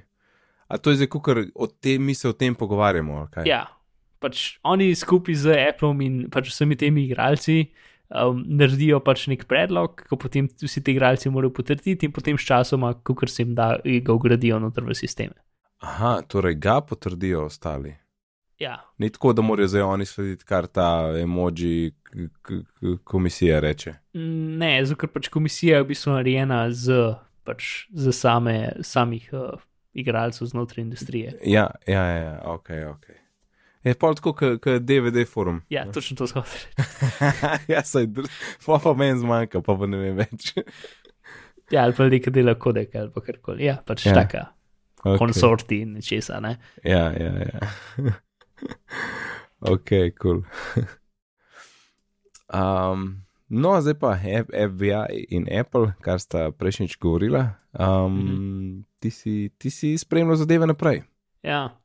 [0.68, 3.28] A to je zdaj, kar o tem mi se o tem pogovarjamo.
[3.46, 3.66] ja,
[4.20, 7.74] pač oni skupaj z Appleom in pač vsemi temi igralci
[8.14, 12.46] um, naredijo pač nek predlog, ko potem vsi ti igralci morajo potrditi in potem s
[12.46, 15.34] časoma, ko se jim da, ga ugradijo noter v sisteme.
[15.84, 17.96] Aha, torej ga potrdijo ostali.
[18.60, 21.92] Ja, Ni tako, da morajo zdaj oni slediti, kar ta emoji
[23.04, 23.94] komisija reče.
[24.14, 29.28] Mm, ne, zato ker pač komisija je v bistvu narejena z, pač, z same, samih
[29.34, 29.60] uh,
[29.94, 31.36] igralcev znotraj industrije.
[31.44, 33.10] Ja, ja, ja, ja, ok, ok.
[33.84, 35.62] Je pa tako, kot DVD forum.
[35.70, 36.64] Ja, točno to skozi.
[37.74, 38.08] ja, saj,
[38.66, 40.54] pa pa meni zmanjka, pa pa ne vem več.
[41.72, 43.66] Ja, ali pa nekaj dela kodek ali pa karkoli.
[43.66, 44.16] Ja, pač ja.
[44.16, 44.53] taka,
[45.04, 45.18] Okay.
[45.18, 46.58] konsorti in česa, ne.
[46.84, 47.60] Ja, ja, ja.
[49.74, 49.90] ok,
[50.20, 50.44] kul.
[50.44, 50.44] Cool.
[52.60, 57.50] um, no, zdaj pa FBI in Apple, kar sta prejšnjič govorila.
[57.80, 58.84] Um, mm -hmm.
[59.00, 61.04] ti, si, ti si spremljal zadeve naprej.
[61.44, 61.80] Ja,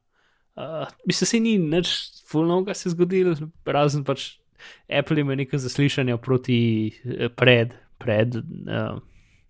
[0.57, 1.88] uh, mislim, se ni nič
[2.31, 4.38] fulnoga se zgodilo, razen pač
[4.98, 8.98] Apple ima neko zaslišanje proti eh, pred, pred uh,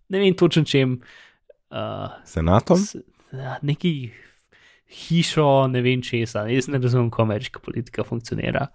[0.09, 1.01] ne vem točno čem.
[1.71, 2.77] Uh, Senatom?
[2.77, 2.97] s,
[3.63, 3.93] neki
[4.89, 8.69] hišo, ne vem česa, jaz ne razumem, kako ameriška politika funkcionira.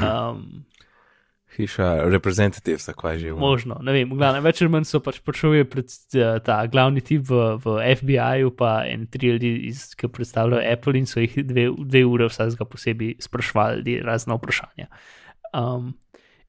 [0.00, 0.64] Um,
[1.52, 3.32] Hiša reprezentativs, kaj že.
[3.36, 7.26] Možno, ne vem, glavno, več ali manj so pač prišel pred eh, ta glavni tip
[7.28, 11.66] v, v FBI-ju, pa en tri ljudi, iz, ki predstavljajo Apple in so jih dve,
[11.92, 14.88] dve ure vsakega posebej sprašvali razne vprašanja.
[15.52, 15.92] Um,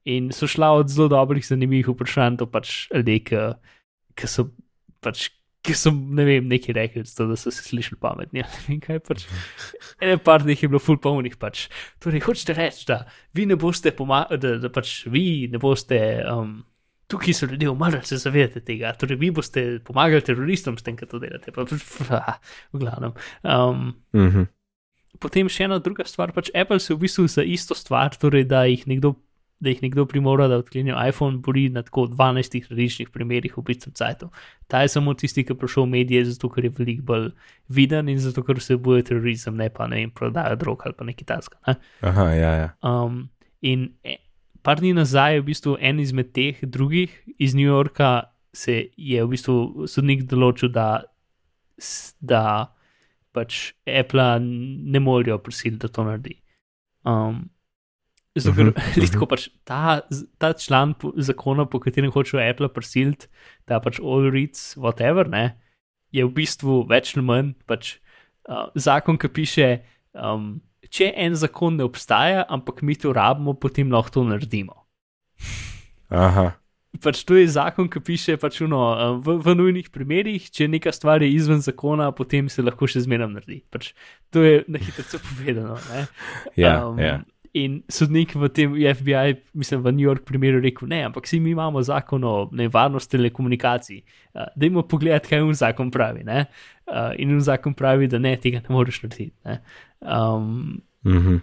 [0.08, 4.48] in so šla od zelo dobrih, zanimivih vprašanj do pač ljudi, ki so
[5.04, 5.28] pač.
[5.64, 8.44] Ki so, ne vem, nekaj rekli, zato, da so se slišali pametni.
[8.66, 9.24] vem, kaj pač.
[10.02, 11.38] Ene par njih je bilo full polnih.
[11.40, 11.66] Pač.
[12.04, 13.04] Torej, hočete reči, da
[13.36, 16.00] vi ne boste pomagali, da, da pač vi ne boste.
[16.28, 16.62] Um,
[17.08, 18.94] Tukaj so ljudje umrli, se zavedate tega.
[18.96, 21.52] Torej, vi boste pomagali teroristom s tem, kar to delate.
[21.52, 21.66] Pa,
[22.08, 22.20] pa,
[22.72, 23.12] v glavnem.
[23.42, 24.46] Um, Mm -hmm.
[25.20, 28.64] potem še ena druga stvar, pač Apple se v bistvu za isto stvar, torej da
[28.64, 29.14] jih nekdo,
[29.60, 33.92] da jih nekdo primora, da odklenijo iPhone, bori na tako 12 različnih primerih v bistvu
[33.92, 34.32] cajtov.
[34.66, 37.30] Ta je samo tisti, ki je prišel v medije, zato ker je veliko bolj
[37.68, 41.04] viden in zato ker se boje terorizem, ne pa ne vem, prodajo drog ali pa
[41.04, 41.58] nekaj taska.
[41.66, 41.74] Ne?
[42.00, 42.68] Aha, ja, ja.
[42.82, 43.28] Um,
[43.62, 43.88] in
[44.62, 49.24] par dni nazaj je v bistvu en izmed teh drugih iz New Yorka se je
[49.24, 51.02] v bistvu sodnik določil, da,
[52.20, 52.44] da
[53.34, 56.38] pač Apple ne morejo prisiliti, da to naredi.
[57.04, 57.48] Um,
[58.34, 59.26] Zato, ker uh -huh.
[59.30, 60.02] pač ta,
[60.38, 63.26] ta član po, zakona, po katerem hočejo Apple prisiliti,
[63.66, 65.56] da pač all reads, whatever, ne,
[66.12, 67.98] je v bistvu več ali manj pač,
[68.48, 69.68] uh, zakon, ki piše,
[70.14, 74.84] um, če en zakon ne obstaja, ampak mi to rabimo, potem lahko to naredimo.
[76.10, 76.54] Aha.
[77.02, 78.78] Pač to je zakon, ki piše pač uno,
[79.18, 83.32] v, v nujnih primerih, če neka stvar je izven zakona, potem se lahko še zmeraj
[83.32, 83.62] naredi.
[83.70, 83.94] Pač
[84.30, 85.78] to je na hitro povedano.
[85.90, 86.06] Ne?
[86.54, 87.24] Ja, Um, ja.
[87.54, 91.52] In sodnik v tem FBI, mislim, v New York primeru rekel: Ne, ampak si mi
[91.54, 94.00] imamo zakon o nevarnosti telekomunikacij.
[94.34, 96.24] Uh, Dajmo pogledati, kaj un zakon pravi.
[96.24, 96.46] ne.
[96.86, 99.32] Uh, in un zakon pravi, da ne, tega ne moreš narediti.
[99.44, 99.60] Ne?
[100.00, 101.40] Um, Mm -hmm.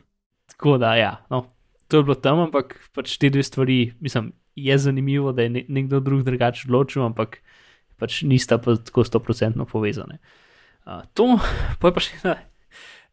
[0.47, 1.45] tako da, ja, no,
[1.87, 5.65] to je bilo tam, ampak pač te dve stvari, mislim, je zanimivo, da je ne,
[5.67, 7.37] nekdo drug drugače odločil, ampak
[7.97, 10.17] pač nista pa tako stoprocentno povezane.
[10.85, 11.39] Uh, to
[11.79, 12.35] pa je pa še ena.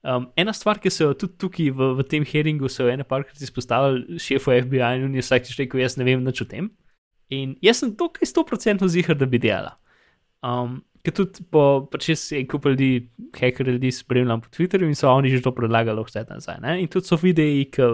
[0.07, 3.03] Um, ena stvar, ki so jo tudi tukaj v, v tem hearingu, so jo ene
[3.07, 6.71] parkrat izpostavili šefu FBI in on je vsakič rekel, jaz ne vem nič o tem.
[7.35, 9.75] In jaz sem tukaj 100% zihar, da bi delala.
[10.47, 14.99] Um, ker tudi po, pač jaz en kup ljudi, hekerji ljudi spremljam po Twitterju in
[14.99, 16.61] so oni že to predlagali vse nazaj.
[16.63, 16.79] Ne?
[16.85, 17.91] In tudi so videi, ki,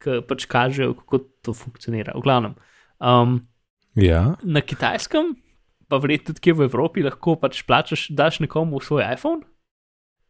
[0.00, 2.16] ki pač kažejo, kako to funkcionira.
[2.16, 2.56] V glavnem.
[3.00, 3.42] Um,
[3.94, 4.34] Ja.
[4.42, 5.36] na kitajskem,
[5.86, 9.46] pa verjetno tudi kje v Evropi, lahko pač plačaš, daš nekomu svoj iPhone,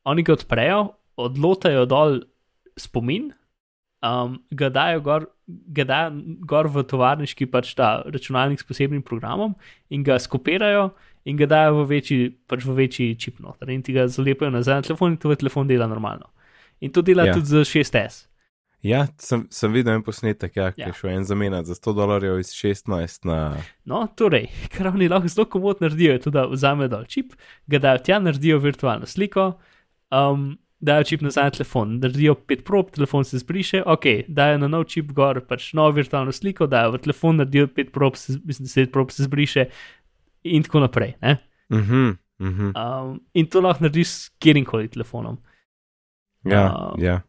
[0.04, 0.82] oni ga odprejo,
[1.16, 2.20] odlotajo dol
[2.76, 3.30] spomin,
[4.02, 6.10] um, ga dajo gor, ga dajo
[6.48, 9.54] gor v tovarniški pač ta računalnik s posebnim programom
[9.90, 10.90] in ga skopirajo
[11.24, 14.74] in ga dajo v večji, pač v večji čip noter in ti ga zalepijo nazaj
[14.80, 16.30] na telefon in tvoj telefon dela normalno.
[16.80, 17.34] In to dela Ja.
[17.34, 18.26] tudi z 6S.
[18.84, 20.86] Ja, sem, sem videl en posnetek, ja, ki Ja.
[20.90, 23.56] je šel en zamenjati za 100 dolarjev iz 16 na.
[23.88, 27.32] No, torej, kar oni lahko zelo komodno naredijo, je to, da vzamejo dol čip,
[27.66, 29.54] ga dajo tja, naredijo virtualno sliko,
[30.12, 34.68] um, dajo čip nazaj na telefon, naredijo pet prob, telefon se zbriše, ok, dajo na
[34.68, 38.68] nov čip gor, pač novo virtualno sliko, dajo v telefon, naredijo pet prob, se, mislim,
[38.68, 39.68] deset prob se zbriše
[40.44, 41.14] in tako naprej.
[41.22, 41.36] Ne?
[41.72, 42.72] Mhm, mhm.
[42.76, 45.38] Um, in to lahko narediš s katerim koli telefonom.
[46.44, 47.22] Ja, Um, ja.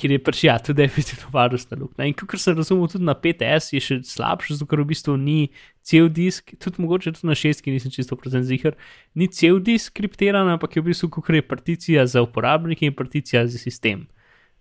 [0.00, 2.06] Ker je pač ja, tudi definitivno varnostna luknja.
[2.08, 5.50] In kot sem razumel, tudi na 5S je še slabše, zato ker v bistvu ni
[5.84, 8.78] cel disk, tudi mogoče tudi na 6, ki nisem čisto procent zihar,
[9.12, 13.44] ni cel disk kriptiran, ampak je v bistvu kot je particija za uporabnike in particija
[13.44, 14.06] za sistem.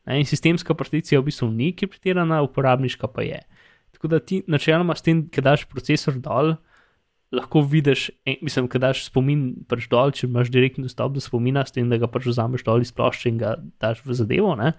[0.03, 3.39] Ne, in sistemska particija v bistvu ni kriptirana, uporabniška pa je.
[3.95, 6.57] Tako da ti načeloma s tem, ki daš procesor dol,
[7.33, 11.63] lahko vidiš, en, mislim, da daš spomin pač dol, če imaš direktni dostop do spomina,
[11.65, 14.53] s tem, da ga pač vzameš dol iz plošče in ga daš v zadevo.
[14.59, 14.73] Ne?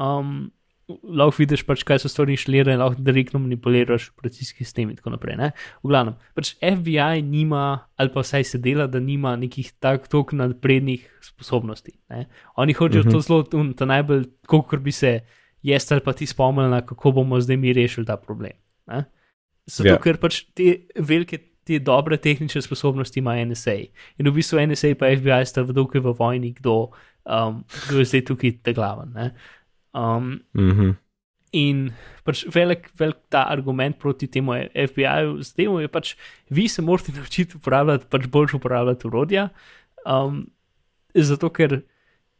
[0.00, 0.50] Um,
[0.88, 5.36] lahko vidiš, pač, kaj so stvari inštalirane, lahko direktno manipuliraš operacijski sistem in tako naprej.
[5.38, 5.50] Ne?
[5.84, 7.62] V glavnem, pač FBI nima,
[7.96, 11.94] ali pa vsaj se dela, da nima nekih tako naprednih sposobnosti.
[12.12, 12.26] Ne?
[12.56, 13.12] Oni hočejo uh -huh.
[13.12, 15.20] to zelo, un, ta najbolj, kot bi se
[15.62, 18.52] jaz ali pa ti spomnili, kako bomo zdaj mi rešili ta problem.
[18.86, 19.04] Ne?
[19.66, 19.94] Zato, Ja.
[19.94, 20.02] yeah.
[20.02, 23.74] ker pač te velike, te dobre tehnične sposobnosti ima NSA.
[24.18, 26.90] In v bistvu NSA in FBI sta v dolgi v vojni, kdo,
[27.24, 29.12] um, kdo je zdaj tukaj te glaven.
[29.14, 29.30] ne.
[29.94, 30.90] Um, Mhm.
[31.52, 31.92] in
[32.24, 36.14] pač velik, velik ta argument proti temu FBI-ju zdaj je pač,
[36.50, 39.48] vi se morate naučiti uporabljati, pač boljš uporabljati urodja.
[40.06, 40.46] Um,
[41.14, 41.82] zato, ker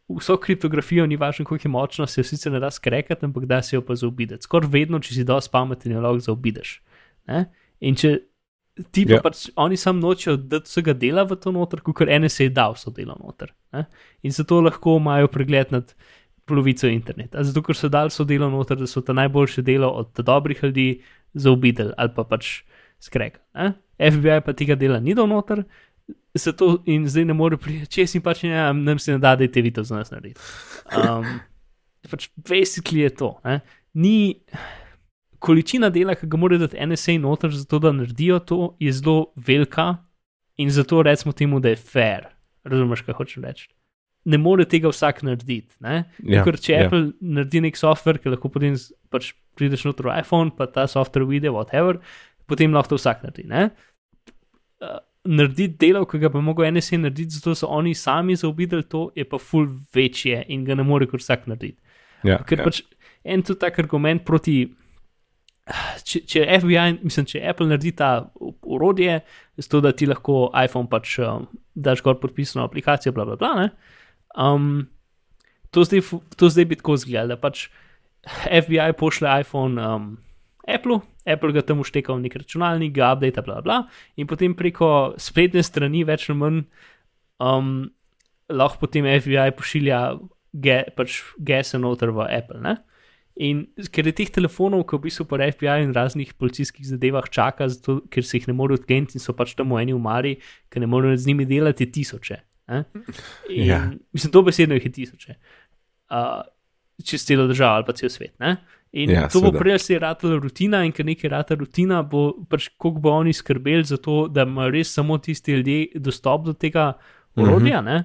[0.09, 3.63] vso kriptografijo ni važno, koliko je močna, se jo sicer ne da skrekati, ampak da
[3.63, 4.43] se jo pa zaobideti.
[4.43, 6.81] Skoraj vedno, če si dosti pameten, jo lahko zaobideš.
[7.29, 7.45] Ne?
[7.81, 8.19] In če
[8.91, 9.19] ti pa Ja.
[9.19, 9.23] yeah.
[9.23, 13.17] pač oni sam nočejo dati vsega dela v to noter, kot NSA da vso delo
[13.21, 13.53] noter.
[13.73, 13.85] Ne?
[14.23, 15.95] In zato lahko imajo pregled nad
[16.47, 17.43] polovico interneta.
[17.45, 21.03] Zato, ker so dali so delo noter, da so ta najboljše delo od dobrih ljudi
[21.35, 22.63] zaobideli ali pa pač
[23.01, 23.73] skrekali.
[23.99, 25.65] FBI pa tega dela ni dal noter.
[26.35, 29.45] Zato in zdaj ne more priti, če si pač ne, nam se ne da, da
[29.45, 30.41] je te video za nas narediti.
[30.97, 31.27] Um,
[32.11, 33.35] pač basically je to.
[33.45, 33.61] Ne?
[33.95, 34.17] Ni
[35.43, 39.93] količina dela, ki ga mora dati NSA noter, zato da naredijo to, je zelo velika
[40.57, 42.31] in zato recimo temu, da je fair.
[42.65, 43.69] Razumeš, kaj hočem reči?
[44.25, 45.75] Ne more tega vsak narediti.
[45.83, 46.05] Ne?
[46.23, 46.83] Ja, Ker če ja.
[46.87, 48.77] Apple naredi nek software, ki lahko potem
[49.11, 51.99] pač prideš noter v iPhone, pa ta software vidi, whatever,
[52.51, 53.49] potem lahko to vsak naredi.
[53.51, 53.65] Ne?
[54.83, 59.09] Uh, narediti delo, ki ga bi mogel NSA narediti, zato so oni sami zaobideli to,
[59.19, 61.79] je pa ful večje in ga ne more kot vsak narediti.
[62.27, 62.69] Ja, Ker ja.
[62.69, 62.83] pač
[63.25, 64.61] en tu tak argument proti.
[66.03, 68.09] Če, če FBI, mislim, če Apple naredi ta
[68.67, 69.21] urodje,
[69.63, 71.47] zato da ti lahko iPhone pač um,
[71.79, 73.53] daš gor podpisano aplikacijo, bla bla bla.
[73.61, 73.69] ne,
[74.39, 74.89] Um,
[75.71, 76.05] to, zdaj,
[76.37, 77.69] to zdaj bi tako izgledalo, da pač
[78.47, 80.19] FBI pošle iPhone um,
[80.69, 83.81] Apple, Apple ga tam ušteka v nek računalnik, ga update, bla bla,
[84.17, 86.63] in potem preko spletne strani, več ali manj,
[87.43, 87.91] um,
[88.53, 90.01] lahko potem FBI pošilja
[90.53, 92.61] ge, pač gese noter v Apple.
[92.63, 92.77] Ne?
[93.41, 97.69] In ker je teh telefonov, ki v bistvu po FBI in raznih policijskih zadevah čaka,
[97.73, 100.37] zato, ker se jih ne morejo odkleniti in so pač tam v eni umari,
[100.69, 102.43] ki ne morejo z njimi delati, tisoče.
[102.73, 102.85] Ne.
[103.49, 103.81] In, Ja.
[104.13, 105.37] Mislim, to besedno jih je tisoče.
[106.13, 106.43] Uh,
[107.05, 108.35] čez celo državo ali pa cel svet.
[108.41, 108.57] Ne?
[108.93, 109.59] In Ja, to bo seveda.
[109.59, 113.85] prej se ratala rutina, in ker nekaj rata rutina, bo pač koliko bo oni skrbeli
[113.89, 116.93] za to, da imajo res samo tisti ljudje dostop do tega
[117.37, 118.05] orodja, uh -huh.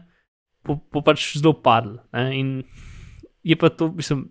[0.63, 1.97] bo, bo pač zelo padl.
[2.13, 2.39] Ne?
[2.39, 2.63] In
[3.43, 4.30] je pa to, mislim,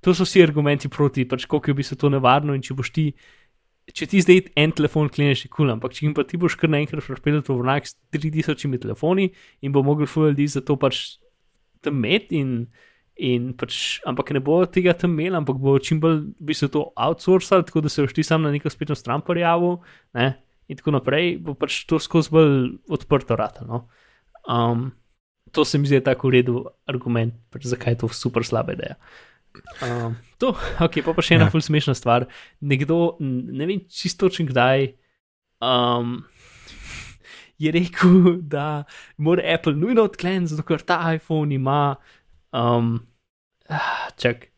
[0.00, 2.90] to so vsi argumenti proti, pač koliko je v bistvu to nevarno in če boš
[2.90, 3.12] ti.
[3.94, 6.58] Če ti zdaj en telefon kleneš, je kul, cool, ampak če jim pa ti boš
[6.60, 9.30] kar naenkrat pripeljal v vrnak s 3000 telefoni
[9.64, 11.18] in bo mogel full ljudi za to pač
[11.84, 12.66] tam imeti, in,
[13.16, 16.88] in pač, ampak ne bo tega tam imel, ampak bo čim bolj bi se to
[16.98, 19.78] outsourcal, tako da se boš ti sam na neko spletno stran prijavil,
[20.18, 20.28] ne,
[20.68, 22.56] in tako naprej, bo pač to skozi bolj
[22.92, 23.64] odprto rata.
[23.66, 23.86] No.
[24.48, 24.90] Um,
[25.52, 28.98] to se mi zdi tako v redu argument, pač zakaj je to super slaba ideja.
[29.82, 31.52] Um, to, ok, pa, pa še ena Ja.
[31.52, 32.26] ful smešna stvar.
[32.60, 34.92] Nekdo, ne vem čisto točno kdaj,
[35.64, 36.22] um,
[37.58, 38.84] je rekel, da
[39.18, 41.96] mora Apple nujno odkleniti, zato ker ta iPhone ima,
[42.54, 43.00] um,
[44.22, 44.48] čak,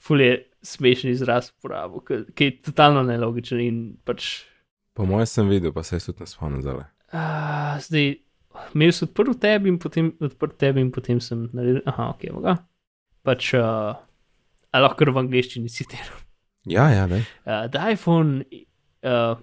[0.00, 4.42] ful je smešen izraz uporabo, ki je totalno nelogičen in pač.
[4.98, 6.82] Po mojem sem videl, pa se jaz tudi ne spomnim zdaj.
[7.14, 8.10] Uh, zdaj,
[8.74, 12.58] imel sem odprl tebi in potem odprl tebi in potem sem naredil, aha, ok, moga.
[13.24, 13.94] Pač, uh,
[14.72, 16.20] a lahko v angleščini citiram.
[16.68, 17.24] Ja, ja, daj.
[17.46, 18.44] Uh, the iPhone
[19.02, 19.36] uh,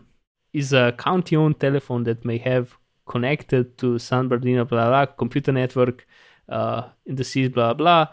[0.53, 6.05] is a county-owned telephone that may have connected to San Bernardino, blah, blah, computer network
[6.49, 8.07] uh, in the seas, blah, blah,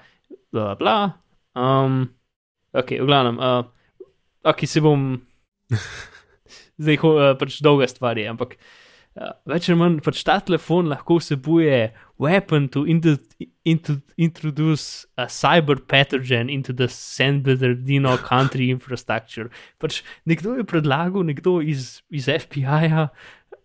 [0.53, 1.15] blah, blah.
[1.55, 2.15] Um,
[2.75, 3.63] Ok, v glavnem, uh,
[4.43, 5.15] ok, se bom.
[6.83, 10.91] Zdaj, ho, uh, pač dolga stvar je, ampak uh, več ali manj pač ta telefon
[10.91, 12.83] lahko vsebuje weapon to
[13.65, 19.49] into, introduce a cyber pathogen into the San Bernardino country infrastructure.
[19.81, 23.09] Pač nekdo je predlagal, nekdo iz, iz FBI-ja,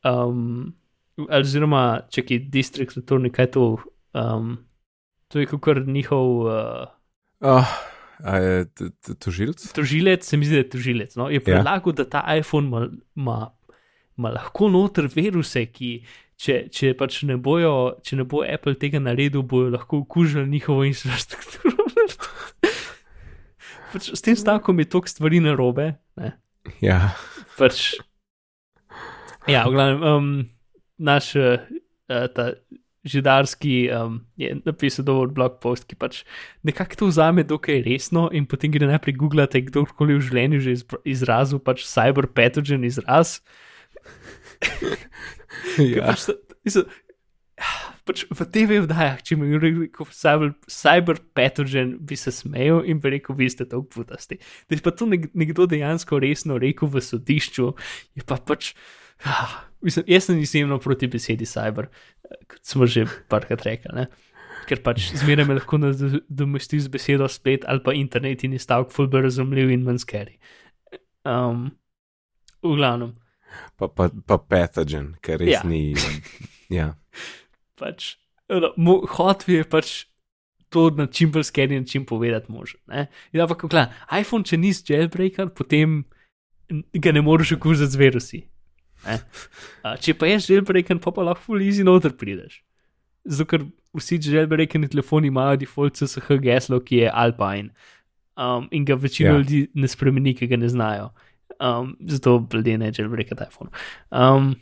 [0.08, 0.74] um,
[1.28, 3.78] oziroma če je distrikt attorney, kaj to.
[4.16, 4.66] Um,
[5.30, 6.48] to je kot njihov.
[6.48, 6.88] Uh,
[7.40, 7.64] Oh,
[8.20, 9.62] a je t- t- tožilc?
[9.72, 11.16] tožilec, se mi zdi, da je tožilec.
[11.16, 12.04] No, je predlagal, ja.
[12.04, 13.52] da ta iPhone ima,
[14.20, 15.94] ima, lahko noter viruse, ki,
[16.40, 20.86] če, če pač ne bojo, če ne bo Apple tega naredil, bojo lahko okužili njihovo
[20.88, 21.88] infrastrukturo.
[23.94, 25.94] pač s tem stavkom je toliko stvari na robe.
[26.84, 27.16] Ja.
[27.58, 27.96] Pač,
[29.50, 30.30] ja, v glavnem, um,
[31.00, 31.64] naš uh,
[32.36, 32.52] ta
[33.08, 36.24] židarski um, je napisal dovolj blog post, ki pač
[36.68, 41.02] nekako to vzame dokaj resno in potem gre najprej googlati, kdorkoli v življenju že izra-
[41.08, 43.40] izrazil pač cyber pathogen izraz.
[45.96, 46.10] ja.
[46.10, 46.28] Pač,
[46.68, 46.90] mislim,
[48.08, 53.14] pač v TV vdajah, če mi rekel cyber, cyber pathogen, bi se smejal in bi
[53.18, 54.40] rekel, vi ste tako putasti.
[54.68, 57.74] Da je pa to nek, nekdo dejansko resno rekel v sodišču,
[58.18, 58.74] je pa pač.
[59.28, 61.90] Ah, mislim, jaz sem izjemno proti besedi cyber,
[62.48, 63.92] kot smo že parkrat rekli.
[63.96, 64.08] Ne?
[64.70, 68.94] Ker pač zmeraj me lahko nadomesti z besedo splet ali pa internet in je stavek
[68.96, 70.38] fulber razumljiv in manj skeri.
[71.28, 71.72] Um,
[72.64, 73.18] v glavnem,
[73.80, 75.62] Pa, pa, pa pathogen, ker res Ja.
[75.64, 75.70] ja.
[75.70, 75.96] ni.
[76.70, 76.88] Ja.
[77.80, 78.18] pač,
[78.50, 79.92] no, hotel je pač
[80.70, 82.80] to na čim bolj skeri in čim povedati možen.
[83.34, 86.04] In ampak, gledaj, iPhone, če nisi jailbreaker, potem
[86.94, 88.42] ga ne moreš okužiti z virusi.
[89.08, 92.60] A, če pa je jailbreaker, pa pa lahko full easy noter prideš.
[93.26, 93.66] Zato, ker
[93.98, 97.72] vsi jailbreakeni telefoni imajo default CSH geslo, ki je Alpine.
[98.40, 99.38] Um, in ga večina Ja.
[99.42, 101.10] ljudi ne spremeni, ki ga ne znajo.
[101.58, 103.72] Um, zato ljudje ne jailbreakati iPhone.
[104.12, 104.56] Um,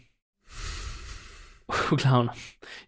[1.67, 2.33] v glavnem.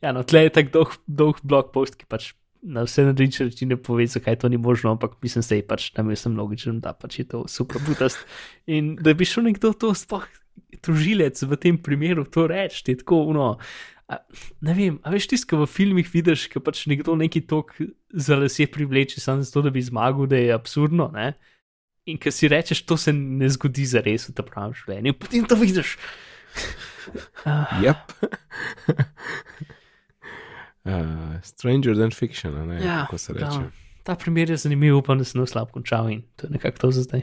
[0.02, 2.32] Ja, no, tle je tako dolg, dolg blog post, ki pač
[2.62, 6.10] na vse različne načine pove, zakaj to ni možno, ampak mislim, da je pač tam
[6.12, 8.20] jaz sem logičen, da pač je to super butast.
[8.68, 10.28] In da bi šel nekdo to sploh
[10.84, 13.54] tožilec v tem primeru to reči, je tako uno.
[14.10, 14.20] A,
[14.66, 17.78] ne vem, a veš tisto, ko v filmih vidiš, ko pač nekdo neki tok
[18.12, 21.34] za lase privleče samo zato, da bi zmagal, da je absurdno, ne?
[22.10, 25.46] In ko si rečeš, to se ne zgodi za res v tem pravem življenju, potem
[25.46, 25.98] to vidiš.
[27.46, 28.14] Uh, Yep.
[30.86, 30.92] uh,
[31.44, 33.40] stranger than fiction, ne, Ja, kako se da.
[33.42, 33.70] reče.
[34.04, 36.78] ta primer je zanimiv, upam, da se ne bo slab končal in to je nekako
[36.80, 37.22] to za zdaj.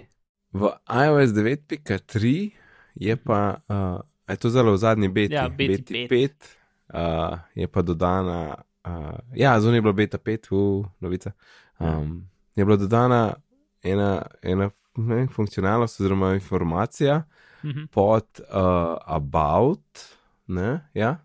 [0.53, 2.51] V iOS 9.3
[2.97, 6.57] je pa, uh, je to zelo v zadnji beti, Ja, beti beti pet.
[6.89, 8.93] 5, uh, je pa dodana, uh,
[9.35, 10.57] ja, zunaj je bila beta 5, v
[11.01, 11.33] novica.
[11.79, 13.35] Um, je bila dodana
[13.83, 17.23] ena, ena ne, funkcionalnost oziroma informacija
[17.63, 17.87] Mhm.
[17.91, 19.99] pod uh, about,
[20.47, 21.17] ne, ja,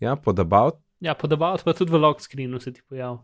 [0.00, 0.74] ja, pod about.
[1.00, 3.18] Ja, podobal pa tudi v lock screenu se ti pojavi.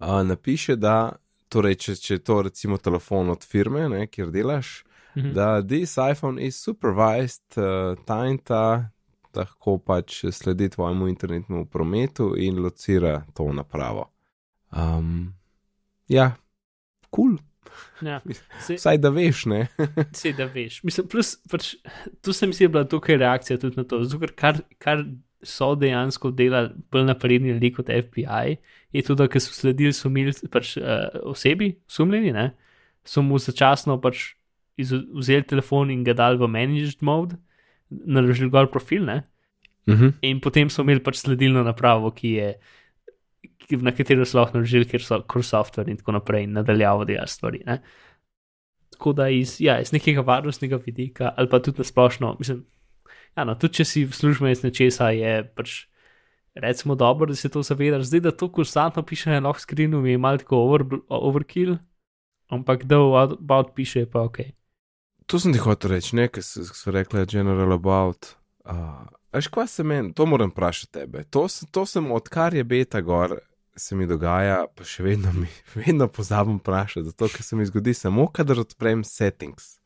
[0.00, 1.12] Uh, napiše, da
[1.48, 4.84] torej, če, če je to recimo telefon od firme, ne, kjer delaš,
[5.16, 5.32] Mhm.
[5.32, 8.90] da this iPhone is supervised, uh, ta in ta
[9.34, 14.10] lahko pač sledi tvojemu internetnemu prometu in locira to napravo.
[14.76, 15.34] Um,
[16.08, 16.32] ja,
[17.10, 17.38] kul, cool.
[18.02, 18.20] Ja,
[18.66, 19.66] se, vsaj da veš, ne.
[20.20, 20.80] se da veš.
[20.86, 21.74] Mislim, plus, pač,
[22.22, 24.02] tu se mi je bila tukaj reakcija tudi na to.
[24.04, 25.04] Zato, ker kar, kar
[25.42, 28.56] so dejansko delali bolj napredni ljudje kot FBI,
[28.92, 32.52] je da ko so sledili sumil, pač, uh, osebi, sumljeni, ne,
[33.04, 34.34] so mu začasno pač
[34.78, 37.36] iz, vzeli telefon in ga dali v managed mode,
[37.90, 39.22] naložili gor profil, ne,
[39.86, 40.12] uh -huh.
[40.22, 42.52] in potem so imeli pač sledilno napravo, ki je.
[42.52, 42.81] ki-
[43.82, 47.62] Na katero so lahko naložili, ker so core software in tako naprej, nadaljavo delajo stvari.
[47.66, 47.78] Ne?
[48.92, 52.60] Tako da iz, ja, iz nekega varnostnega vidika, ali pa tudi na splošno, mislim,
[53.36, 55.78] ja, no, tudi če si službenec nečesa, je pač
[56.54, 58.04] recimo dobro, da se to zavedaš.
[58.10, 61.76] Zdaj, da to konstantno piše na lock screenu, je malo tako over, overkill,
[62.48, 64.38] ampak da v about piše, pa ok.
[65.26, 68.34] To sem ti hotel reči, ne, ker so rekli general about.
[68.64, 71.24] Uh, Veš, kva se meni, to moram vprašati tebe.
[71.32, 73.38] To, to sem, odkar je beta gor,
[73.76, 75.46] se mi dogaja, pa še vedno mi,
[75.86, 79.78] vedno pozabim vprašati, zato ker se mi zgodi samo, kadar odprem settings.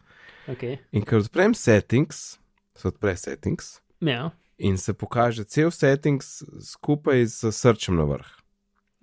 [0.49, 0.79] okay.
[0.93, 2.39] In ker odprem settings,
[2.77, 4.31] se odpre settings Ja.
[4.59, 8.27] in se pokaže cel settings skupaj z srčem na vrh.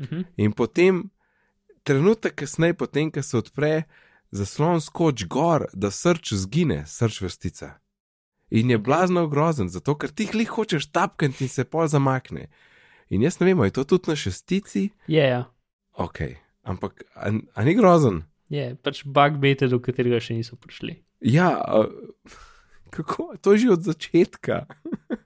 [0.02, 0.22] Mhm.
[0.38, 1.10] In potem,
[1.84, 3.84] trenutek kasneje, potem, ko se odpre,
[4.32, 7.80] zaslon skoč gor, da srč zgine, srč vrstica.
[8.54, 12.48] In je blazno grozen, zato ker ti jih hočeš tapkati in se pol zamakne.
[13.10, 15.44] In jaz ne vem, je to tudi na šestici, Je, ja.
[15.98, 16.20] ok,
[16.64, 18.22] ampak a, a ni grozen.
[18.54, 21.00] Je pač bug beta, do katerega še niso prišli.
[21.26, 21.90] Ja, uh,
[22.96, 23.34] kako?
[23.42, 24.66] To je že od začetka.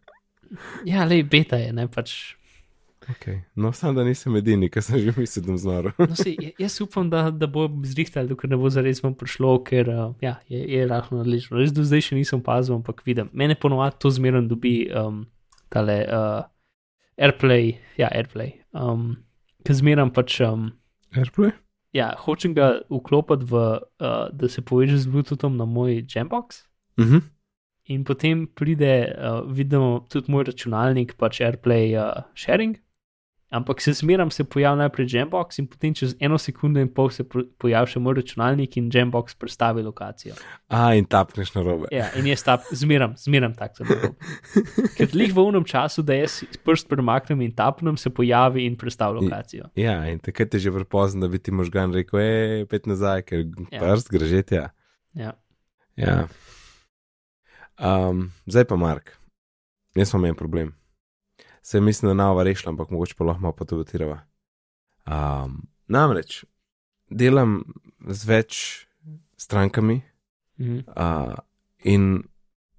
[0.88, 2.37] Ja, le beta je, ne pač.
[3.10, 3.42] Okay.
[3.56, 5.92] No, sam da nisem edini, ki sem že mislil, da bom znoro.
[6.00, 9.64] No, sej, j- jaz upam, da, da bo zrihtali, dokler ne bo zares vam prišlo,
[9.64, 11.58] ker uh, ja, je, je rahlo odlično.
[11.58, 13.30] Res do zdaj še nisem opazil, ampak vidim.
[13.34, 15.22] Mene ponovadi to zmerno dobi um,
[15.70, 16.42] tale uh,
[17.18, 18.58] Airplay, ja, Airplay.
[18.76, 19.16] Um,
[19.64, 20.42] ker zmerno pač.
[20.42, 20.74] Um,
[21.16, 21.54] Airplay?
[21.96, 23.62] ja, hočem ga vklopiti, v,
[24.04, 26.66] uh, da se poveže z Bluetoothom na moj Jambox.
[27.00, 27.22] Uh -huh.
[27.86, 32.76] In potem pride, uh, vidimo tudi moj računalnik, pač AirPlay uh, sharing.
[33.50, 37.24] Ampak se zmeram se pojavi najprej Jambox in potem čez eno sekundo in pol se
[37.58, 40.36] pojavi še moj računalnik in Jambox predstavi lokacijo.
[40.68, 41.88] A, in tapneš na robe.
[41.96, 44.10] Ja, in jaz tap, zmeram, zmeram tako zelo.
[44.98, 49.22] Ker lih v unem času, da jaz prst premaknem in tapnem, se pojavi in predstavi
[49.22, 49.72] lokacijo.
[49.80, 53.46] Ja, in takrat je že prepozno, da bi ti možgan rekel, hej, pet nazaj, ker
[53.72, 53.80] Ja.
[53.80, 54.60] prst grežeti.
[54.60, 54.70] Ja.
[55.16, 55.32] Ja.
[55.96, 56.28] Ja.
[57.80, 59.16] Um, zdaj pa Mark,
[59.96, 60.77] jaz imam en problem.
[61.68, 64.22] Se mislim, da nava rešila, ampak mogoče pa lahko malo potubatirava.
[65.08, 65.58] Um,
[65.88, 66.46] namreč
[67.10, 67.60] delam
[68.08, 68.62] z več
[69.38, 70.02] strankami
[70.60, 70.78] Mhm.
[70.88, 71.36] uh,
[71.84, 72.24] in,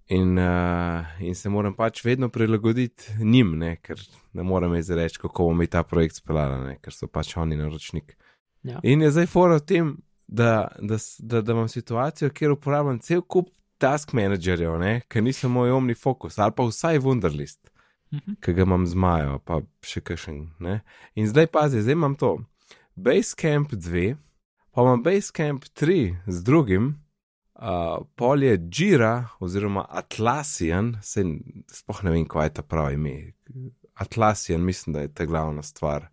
[0.07, 4.01] in, uh, in se moram pač vedno prilagoditi njim, ne, ker
[4.32, 8.16] ne morem izreči, kako bomo mi ta projekt speljali, ker so pač oni naročnik.
[8.62, 8.80] Ja.
[8.82, 9.93] In je zdaj fora v tem,
[10.26, 15.53] da, da, da, da imam situacijo, kjer uporabljam cel kup task managerjev, ne, ker nisem
[15.55, 17.70] moj omni fokus ali pa vsaj Wunderlist,
[18.13, 18.39] Mhm.
[18.41, 20.49] ki ga imam z Majo, pa še kakšen.
[20.65, 20.81] Ne.
[21.15, 22.39] In zdaj pazi, zdaj imam to.
[22.97, 24.17] Basecamp 2,
[24.73, 26.87] pa imam Basecamp 3 z drugim,
[27.61, 31.25] uh, pol je Jira oziroma Atlassian, se
[31.73, 33.17] sploh ne vem, kaj je ta pravi ime.
[33.95, 36.09] Atlassian, mislim, da je ta glavna stvar.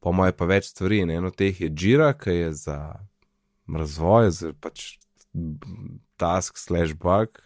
[0.00, 2.78] Po moje pa več stvari, in eno teh je Jira, ki je za
[3.68, 4.96] razvoj, za pač
[6.16, 7.42] task slash bug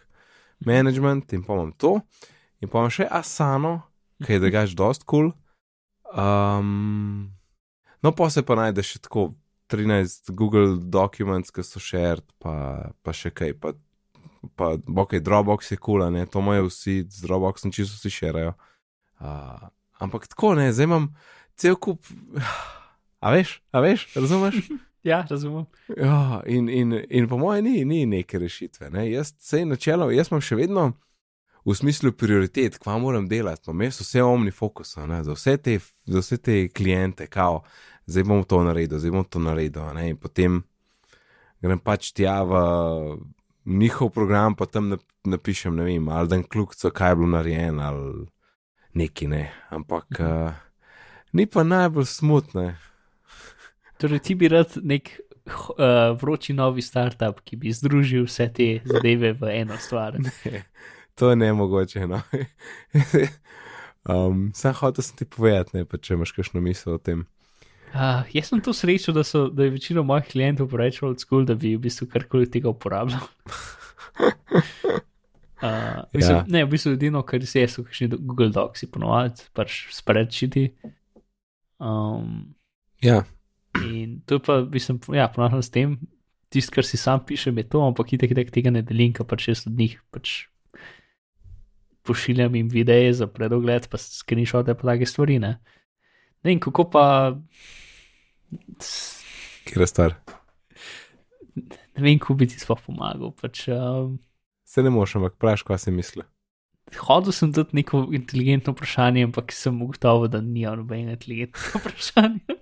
[0.65, 1.99] management in pa imam to.
[2.61, 3.81] In pa imam še Asano,
[4.23, 5.31] ki je drugač dost kul.
[5.31, 5.33] Cool.
[6.15, 7.33] Um,
[8.03, 9.33] no, pa se pa najde še tako
[9.73, 13.55] 13 Google Documents, ki so shared, pa, pa še kaj.
[13.59, 13.73] Pa,
[14.55, 18.55] pa ok, Dropbox je kul, cool, to imajo vsi, z Dropboxom čisto vsi šerajo.
[19.19, 19.67] Uh,
[20.03, 21.09] ampak tako ne, zdaj imam
[21.59, 22.05] cel kup.
[23.19, 24.63] A veš, a veš, razumeš?
[25.05, 25.67] Ja, razumem.
[25.97, 28.89] Ja, in, in, in po mojem, ni, ni neke rešitve.
[28.89, 29.03] Ne?
[29.11, 30.85] Jaz se načelo, jaz imam še vedno
[31.65, 33.69] v smislu prioritet, kva moram delati.
[33.69, 35.23] Imam jaz vse omni fokus, ne?
[35.23, 37.63] za vse te, za vse te klijente, kao,
[38.05, 39.89] zdaj bom to naredil, zdaj bom to naredil.
[39.97, 40.09] Ne?
[40.13, 40.61] In potem
[41.61, 42.61] grem pač tja v
[43.65, 47.81] njihov program, pa tam nap- napišem, ne vem, ali dan kljukco, kaj je bilo narejeno,
[47.81, 48.25] ali
[48.93, 49.49] neki ne.
[49.69, 50.53] Ampak uh,
[51.33, 52.73] ni pa najbolj smutno.
[53.97, 55.09] Torej, ti bi rad nek
[55.47, 60.19] uh, vroči novi startup, ki bi združil vse te zadeve v eno stvar.
[61.15, 62.07] To je ne mogoče.
[62.07, 62.21] No.
[64.09, 67.23] um, sam hotel sem ti povedati, ne, pa če imaš kakšno misel o tem.
[67.95, 71.45] Uh, jaz sem to srečo, da, so, da je večina mojih klientov preveč old school,
[71.47, 73.23] da bi v bistvu karkoli tega uporabljal.
[75.63, 76.45] Uh, mislim, Ja.
[76.47, 80.65] Ne, v bistvu edino, kar se je, so kakšni do- Google Docs, ponovadi, pač spreadsheeti.
[81.79, 82.55] Um,
[83.01, 83.23] Ja,
[83.87, 85.95] in to je pa, mislim, ja, ponovno s tem,
[86.49, 89.47] tisto, kar si sam pišem, je to, ampak itek, itek tega ne delim, ker pač
[89.47, 90.45] jaz od njih pač
[92.05, 95.39] pošiljam jim videe za predogled, pa screenshote, pa take stvari.
[95.39, 95.57] Ne,
[96.43, 97.05] ne vem, kako pa.
[99.65, 100.15] kjer je star.
[101.55, 103.31] Ne vem, kako bi ti sploh pomagal.
[103.41, 104.17] Pač, um,
[104.65, 106.23] Se ne moš, ampak praš, kaj si misli.
[106.99, 112.57] hodil sem tudi neko inteligentno vprašanje, ampak sem ugotovil, da ni nobenega inteligentnega vprašanja.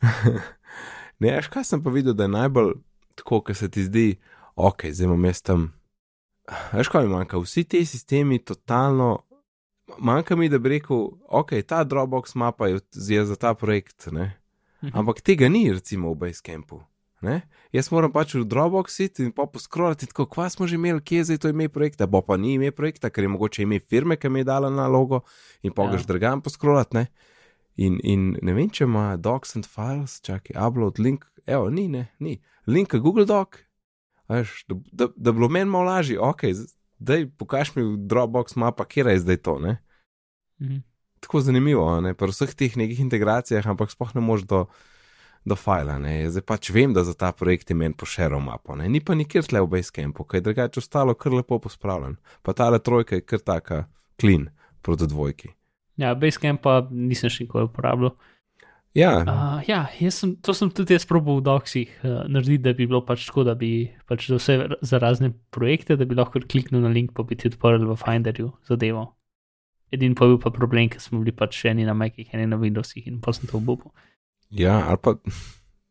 [1.20, 2.74] ne, veš, kaj sem pa videl, da je najbolj
[3.14, 4.06] tako, ker se ti zdi,
[4.56, 5.79] ok, zdaj imam jaz tam.
[6.72, 7.38] Veš, kaj mi manjka?
[7.38, 9.18] Vsi ti sistemi totalno.
[9.98, 14.36] Manjka mi, da bi rekel, ok, ta Dropbox mapa je, za ta projekt, ne?
[14.92, 16.80] ampak tega ni, recimo, v Basecampu.
[17.20, 17.42] Ne?
[17.72, 21.18] Jaz moram pač v Dropbox iti in pa poskrolati, tako kva smo že imeli, kje
[21.18, 24.16] je zdaj to ime projekta, bo pa ni ime projekta, ker je mogoče ime firme,
[24.16, 25.20] ki mi je dala nalogo
[25.62, 25.90] in pa Ja.
[25.92, 26.96] greš drugam poskrolati.
[26.96, 27.06] Ne?
[27.76, 32.08] In, in ne vem, če ima Docs and Files, čakaj, upload link, evo, ni, ne,
[32.18, 32.40] ni.
[32.66, 33.60] Link Google Doc,
[34.30, 36.46] veš, da, da, da bilo meni malo lažje, ok,
[37.00, 39.76] zdaj pokaž mi v Dropbox mapa, kje je zdaj to, ne.
[40.62, 40.84] Mhm.
[41.20, 44.60] Tako zanimivo, ne, pri vseh teh nekih integracijah, ampak sploh ne moreš do,
[45.44, 48.88] do fajla, ne, zdaj pač vem, da za ta projekt je meni pošeral mapo, ne,
[48.88, 53.20] ni pa nikjer tle v Basecampu, kaj drugače ostalo kar lepo pospravljen, pa tale trojka
[53.20, 53.84] je kar taka
[54.20, 54.48] clean
[54.80, 55.52] proti dvojki.
[56.00, 58.14] Ja, Basecamp pa nisem še nikoli uporabljal.
[58.94, 62.88] Ja, Uh, ja, sem, to sem tudi jaz probal v doksih uh, narediti, da bi
[62.90, 66.82] bilo pač tako, da bi pač za vse za razne projekte, da bi lahko kliknil
[66.82, 69.12] na link, pa bi ti odprl v Finderju zadevo.
[69.94, 72.58] Edini pa je bil pa problem, ker smo bili pač eni na Macih, eni na
[72.58, 73.94] Windowsih in pa sem to obupal.
[74.50, 75.14] ja, ali pa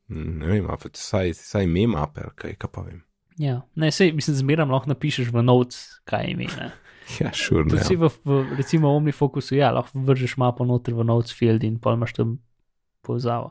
[0.10, 3.00] ne vem, ali pa vsaj, vsaj ime mape, ali kaj, kaj pa vem.
[3.40, 6.52] Ja, ne, sej, mislim, zmeraj lahko napišeš v notes, kaj ime.
[6.60, 6.72] ne.
[7.18, 7.86] Ja, šur, Tudi ne.
[7.88, 11.96] si v, v, recimo, OmniFocusu, ja, lahko vržeš mapo noter v notes field in pa
[11.98, 12.36] imaš tam
[13.10, 13.50] povezavo.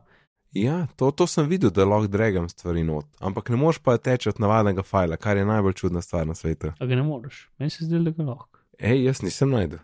[0.55, 4.31] Ja, to, to sem videl, da lahko dregam stvari not, ampak ne moreš pa teči
[4.31, 6.71] od navadnega fajla, kar je najbolj čudna stvar na svetu.
[6.73, 8.49] A ga ne moreš, meni se zdi, da ga lahko.
[8.81, 9.83] Ej, jaz nisem najdel.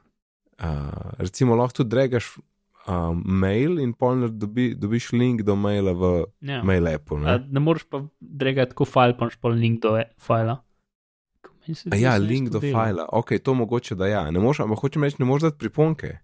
[0.55, 2.31] Uh, recimo, lahko tudi dregaš
[2.87, 6.63] um, mail in polno dobi, dobiš link do maila v Ja.
[6.63, 7.19] mail appu.
[7.19, 7.39] A, Ne?
[7.51, 10.63] ne moreš pa dregati tako file, pa imaš pa link do e- fila.
[11.65, 13.09] Meni se A zdi, ja, link do fajla.
[13.13, 14.25] Ok, to mogoče da ja.
[14.31, 16.19] Ne moreš, ampak hočem reči, ne moreš dati priponke.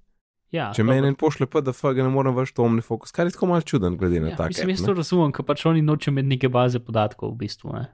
[0.51, 3.47] Ja, Če meni en pošle PDF, ga ne morem vršiti v OmniFocus, kar je tako
[3.53, 4.51] malce čuden, glede na ja, tak.
[4.51, 7.85] mislim, jaz to razumem, ker pač oni nočejo imeti neke baze podatkov v bistvu, ne?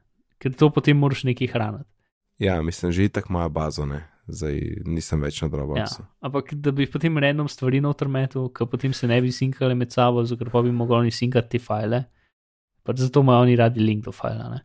[0.40, 1.88] ker to potem moraš nekaj hraniti.
[2.40, 4.04] Ja, mislim, že itak imajo bazo, ne.
[4.26, 5.52] Zdaj nisem več na Ja.
[5.52, 6.02] Dropboxu.
[6.20, 9.92] Ampak da bi potem random stvari noter metu, ker potem se ne bi sinkali med
[9.92, 12.04] sabo, ker pa bi mogli oni sinkati te file.
[12.82, 14.50] Pač zato imajo oni radi link do fila.
[14.50, 14.60] ne.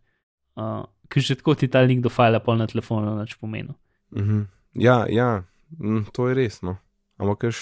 [0.55, 3.73] Uh, ker že tako ti ta link do fila pol na telefonu več pomeni.
[4.11, 4.47] Mhm.
[4.73, 5.43] Ja, ja,
[5.77, 6.61] mm, to je res.
[7.21, 7.57] Ampak, kaž,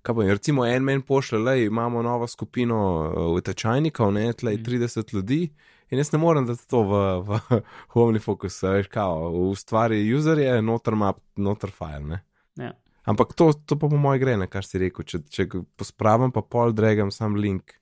[0.00, 4.64] kaj pa, recimo, en men pošle, le imamo novo skupino uh, utečajnikov, ne, tlej Mhm.
[4.64, 5.42] 30 ljudi.
[5.90, 6.92] In jaz ne morem dati to v,
[7.22, 7.40] v,
[7.96, 12.00] OmniFocus, a veš, kao, ustvari userje, noter map, noter file.
[12.06, 12.20] Ne.
[12.56, 12.72] Ja.
[13.04, 15.04] Ampak to, to pa po mojem gre, ne, kar si rekel.
[15.04, 15.46] Če, če
[15.76, 17.74] pospravim, pa pol dregam sam link,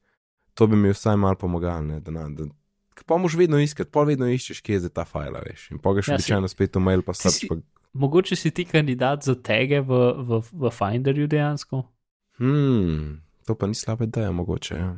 [0.54, 1.82] to bi mi vsaj malo pomagalo.
[1.82, 2.48] Ne, da, na- da,
[3.06, 5.70] pa moš vedno iskati, pol vedno iščeš, kje je ta file, veš.
[5.70, 7.36] In pa ga še Ja, si- običajno spet v mail, pa search.
[7.38, 7.60] si- Pa,
[7.92, 11.82] Mogoče si ti kandidat za tege v, v, v Finderju dejansko.
[12.38, 14.74] hmm, to pa ni slaba ideja, mogoče.
[14.74, 14.92] Ja.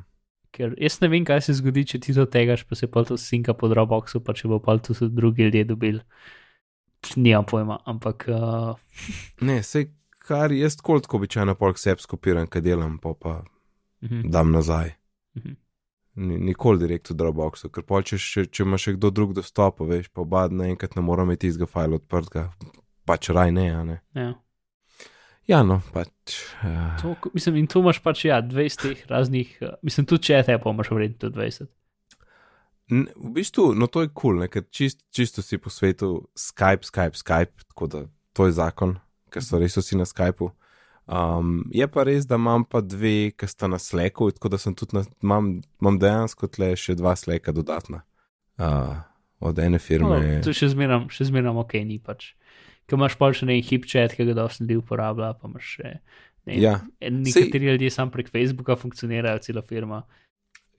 [0.53, 3.17] Ker jaz ne vem, kaj se zgodi, če ti to tegaš, pa se pa to
[3.17, 6.03] sinka po Dropboxu, pa če bo pa to drugi ljudje dobili.
[7.17, 8.77] Nimam pojma, ampak uh,
[9.49, 9.89] Ne, sej
[10.23, 13.41] kar jaz tako tako običajno polk seb skopiram, kaj delam, pa pa
[14.05, 14.93] mhm, dam nazaj.
[15.39, 15.57] mhm.
[16.15, 19.81] Ni, nikoli direkt v Dropboxu, ker pol če, še, če ima še kdo drug dostop,
[19.81, 22.51] veš, pa oba naenkrat ne moramo imeti tistega fajla odprtega,
[23.09, 24.01] pač raj ne, ne.
[24.19, 24.33] ja.
[25.51, 26.37] Ja, no, pač.
[26.63, 30.43] Uh, to, mislim, in tu imaš pač ja, 20 teh raznih, uh, mislim, tudi če
[30.47, 31.71] te pa imaš vredno tudi 20.
[32.93, 36.87] n, v bistvu, no to je kul, cool, ker čist, čisto si po svetu Skype,
[36.87, 38.05] Skype, Skype, tako da
[38.37, 38.97] to je zakon,
[39.35, 40.53] ker so res vsi na Skypu.
[41.11, 44.77] Um, je pa res, da imam pa dve, ki sta na Slacku, tako da sem
[44.79, 48.05] tudi na, imam, imam dejansko tle še dva Slacka dodatna.
[48.63, 49.01] Uh,
[49.43, 50.21] od ene firme.
[50.21, 52.33] No, to še zmeram, še zmeram ok, ni pač.
[52.87, 55.93] Ker imaš pa še neki hip chat, ki ga dosti ljudi uporablja, pa imaš še.
[56.47, 56.81] Ne, Ja.
[57.01, 60.03] Nekateri ljudje sam prek Facebooka funkcionirajo, cela firma.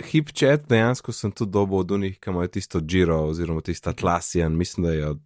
[0.09, 4.57] Hip chat dejansko sem tudi dobil od unih, ki imajo tisto Giro oziroma tisto Atlassian,
[4.59, 5.21] mislim, da je od,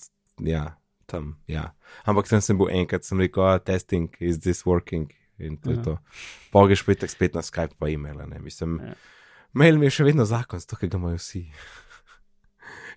[0.46, 0.66] ja,
[1.10, 1.72] tam, ja.
[2.06, 5.10] Ampak tam sem bil enkrat, sem rekel, ah, testing, is this working?
[5.40, 5.84] In to je Aha.
[5.84, 5.98] to.
[6.54, 8.94] Pogeš pa itak spet na Skype pa e-mail, ne, mislim, Ja.
[9.54, 11.44] mail mi je še vedno zakon, zato ker ga imajo vsi.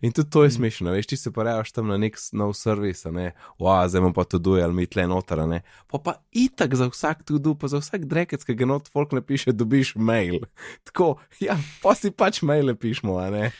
[0.01, 0.57] In tudi to je Mm.
[0.57, 4.12] smešno, veš, ti se pa rejaš tam na nek nov servis, ne, wow, zdaj imam
[4.12, 5.61] pa to duje ali mi tle noter, a ne.
[5.86, 9.12] Pa pa itak za vsak to do, pa za vsak drekec, ki ga not folk
[9.12, 10.40] napiše, dobiš mail.
[10.88, 13.53] Tako, ja, pa si pač maile pišemo, a ne.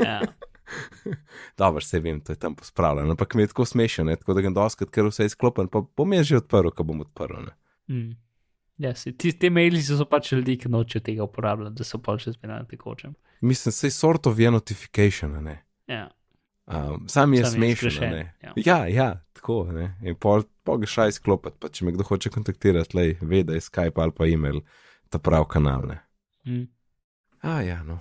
[0.00, 0.20] Ja.
[1.60, 4.16] Dobro, se vem, to je tam pospravljeno, ampak mi je tako smešno, ne?
[4.16, 7.00] tako da ga doskrat, ker vse je sklopen, pa bom jaz že odprl, ko bom
[7.04, 7.44] odprl.
[7.44, 7.52] Ne?
[7.88, 8.16] Mm.
[8.78, 12.16] Ja, si, ti, te maili so pač ljudi, ki nočejo tega uporabljati, da so pa
[12.18, 13.14] še zmeraj na tekočem.
[13.40, 15.60] Mislim, se je sort of je notification, ne.
[15.86, 16.08] Ja.
[16.66, 18.34] Um, sam je Sam je smešen, ne.
[18.42, 18.52] ja.
[18.56, 19.90] Ja, ja, tako, ne.
[20.02, 23.52] In pol, pol ga šaj sklopiti, pa če me kdo hoče kontaktirati, lej, ve, da
[23.52, 24.62] je Skype ali pa e-mail,
[25.12, 25.98] ta prav kanal, ne.
[26.48, 26.64] Mm.
[27.44, 27.98] A ja, no.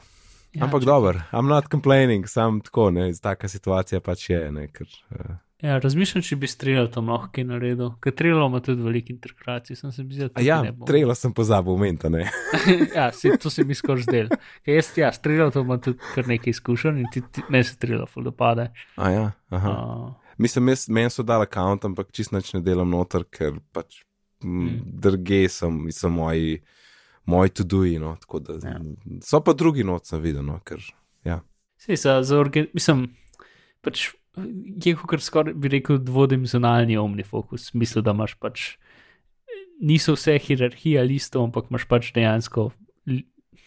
[0.53, 4.67] Ja, Ampak če- dobro, I'm not complaining, sam tako, ne, taka situacija pač je, ne,
[4.71, 4.87] ker.
[5.11, 9.13] Uh, Ja, razmišljam, če bi streljal tam lahko kaj naredil, ker streljal ima tudi veliko
[9.13, 10.29] integracij, sem se bizal.
[10.43, 10.57] ja,
[10.87, 12.25] trela sem pozabil umenta, ne.
[12.97, 14.31] ja, si, to se mi skoraj zdel.
[14.65, 17.77] Ker jaz, ja, streljal to ima tudi kar nekaj izkušenj in ti, ti, meni se
[17.77, 18.65] streljal, ful da pade.
[18.99, 19.71] A ja, aha.
[19.71, 24.01] Uh, Mislim, jaz, meni so dali račun, ampak čist nič ne delam noter, ker pač.
[24.43, 24.81] Mm.
[24.99, 26.57] drge sem, so moji,
[27.25, 28.57] moji to-doji, no, tako da.
[28.59, 28.73] Ja.
[29.23, 30.83] So pa drugi noč sem videl, no, ker.
[31.23, 31.39] Ja.
[31.79, 33.05] Sej, za, za organ, mislim,
[33.79, 34.09] pač
[34.85, 38.63] je kot skoraj bi rekel dvodimenzionalni omnifokus, v smislu, da imaš pač,
[39.83, 42.71] niso vse hierarhija listov, ampak imaš pač dejansko,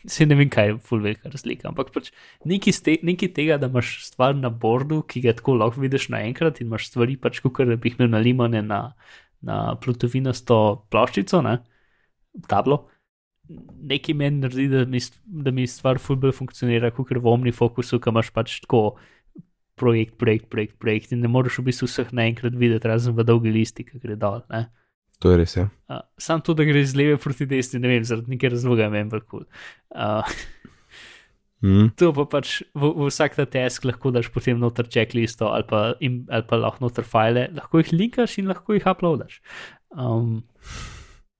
[0.06, 2.10] se ne vem, kaj je full velika razlika, ampak pač
[2.46, 6.60] nekaj, ste, nekaj tega, da imaš stvar na bordu, ki ga tako lahko vidiš naenkrat
[6.60, 8.80] in imaš stvari pač, kot da bi jih imel nalimane na,
[9.46, 10.58] na plutovinasto
[10.90, 11.58] ploščico, ne,
[12.50, 12.86] tablo.
[13.86, 14.98] nekaj meni naredi, da mi,
[15.46, 18.96] da mi stvar fulbol funkcionira, kot v omnifokusu, ki imaš pač tako
[19.76, 23.52] projekt, projekt, projekt, projekt in ne moreš v bistvu vseh naenkrat videti, razen v dolgi
[23.52, 24.42] listi, ki gre dol.
[24.52, 24.66] Ne?
[25.24, 25.68] To je res, ja.
[25.88, 29.12] Uh, sam to, da gre z leve proti desni, ne vem, zaradi nekega razloga, meni
[29.12, 29.46] pa kul.
[29.94, 30.36] Uh,
[31.64, 31.88] Mm.
[31.96, 35.94] to pa pač v, v vsak ta task lahko daš potem noter checklisto ali pa,
[36.04, 39.40] in, ali pa lahko noter file, lahko jih linkaš in lahko jih uploadaš.
[39.96, 40.44] Um,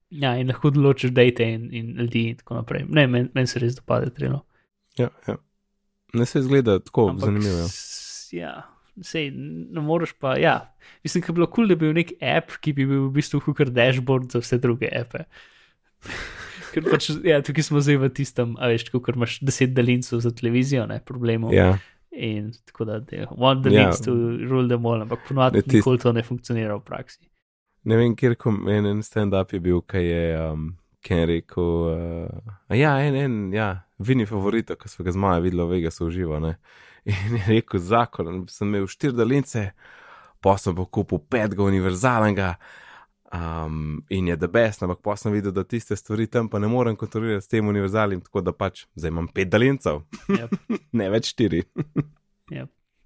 [0.09, 2.87] ja, in lahko določiš date in, in ljudi in tako naprej.
[2.89, 4.41] Ne, meni men se res dopade trelo.
[4.97, 5.37] Ja, ja.
[6.17, 7.67] Ne se izgleda tako Ampak zanimivo.
[7.67, 7.69] ja.
[8.33, 8.63] Ja,
[9.01, 10.35] sej, ne moreš pa.
[10.37, 10.73] Ja.
[11.03, 13.13] Mislim, da bi bilo kul, cool, da bi bil nek app, ki bi bil v
[13.19, 15.25] bistvu kot dashboard za vse druge appe.
[16.73, 20.31] Ker pač, ja, tukaj smo zdaj v tistem, a veš, kot imaš deset daljincev za
[20.35, 21.53] televizijo, ne problemov.
[21.55, 21.77] Ja,
[22.17, 23.83] In tako da, they want the Ja.
[23.83, 24.11] leads to
[24.49, 27.19] rule them all, ampak ponovadi tist- nikoli to ne funkcionira v praksi.
[27.85, 30.63] ne vem, kjer kom, en, en stand-up je bil, kaj je, um,
[31.05, 31.63] kaj je rekel.
[31.63, 36.07] Uh, ja, en, en, ja, vini favorito, ki smo ga z Maja videli, vega so
[36.09, 36.39] uživa.
[36.39, 36.55] Ne?
[37.07, 39.69] In je rekel, zakon, sem imel štiri daljince,
[40.43, 42.51] pa sem pa kupil petega univerzalnega.
[43.27, 46.69] Um, in je da best, ampak pa sem videl, da tiste stvari tam pa ne
[46.71, 50.55] morem kontrolirati s tem univerzalnim, tako da pač zdaj imam pet daljincev, Yep.
[51.01, 51.65] ne več štiri.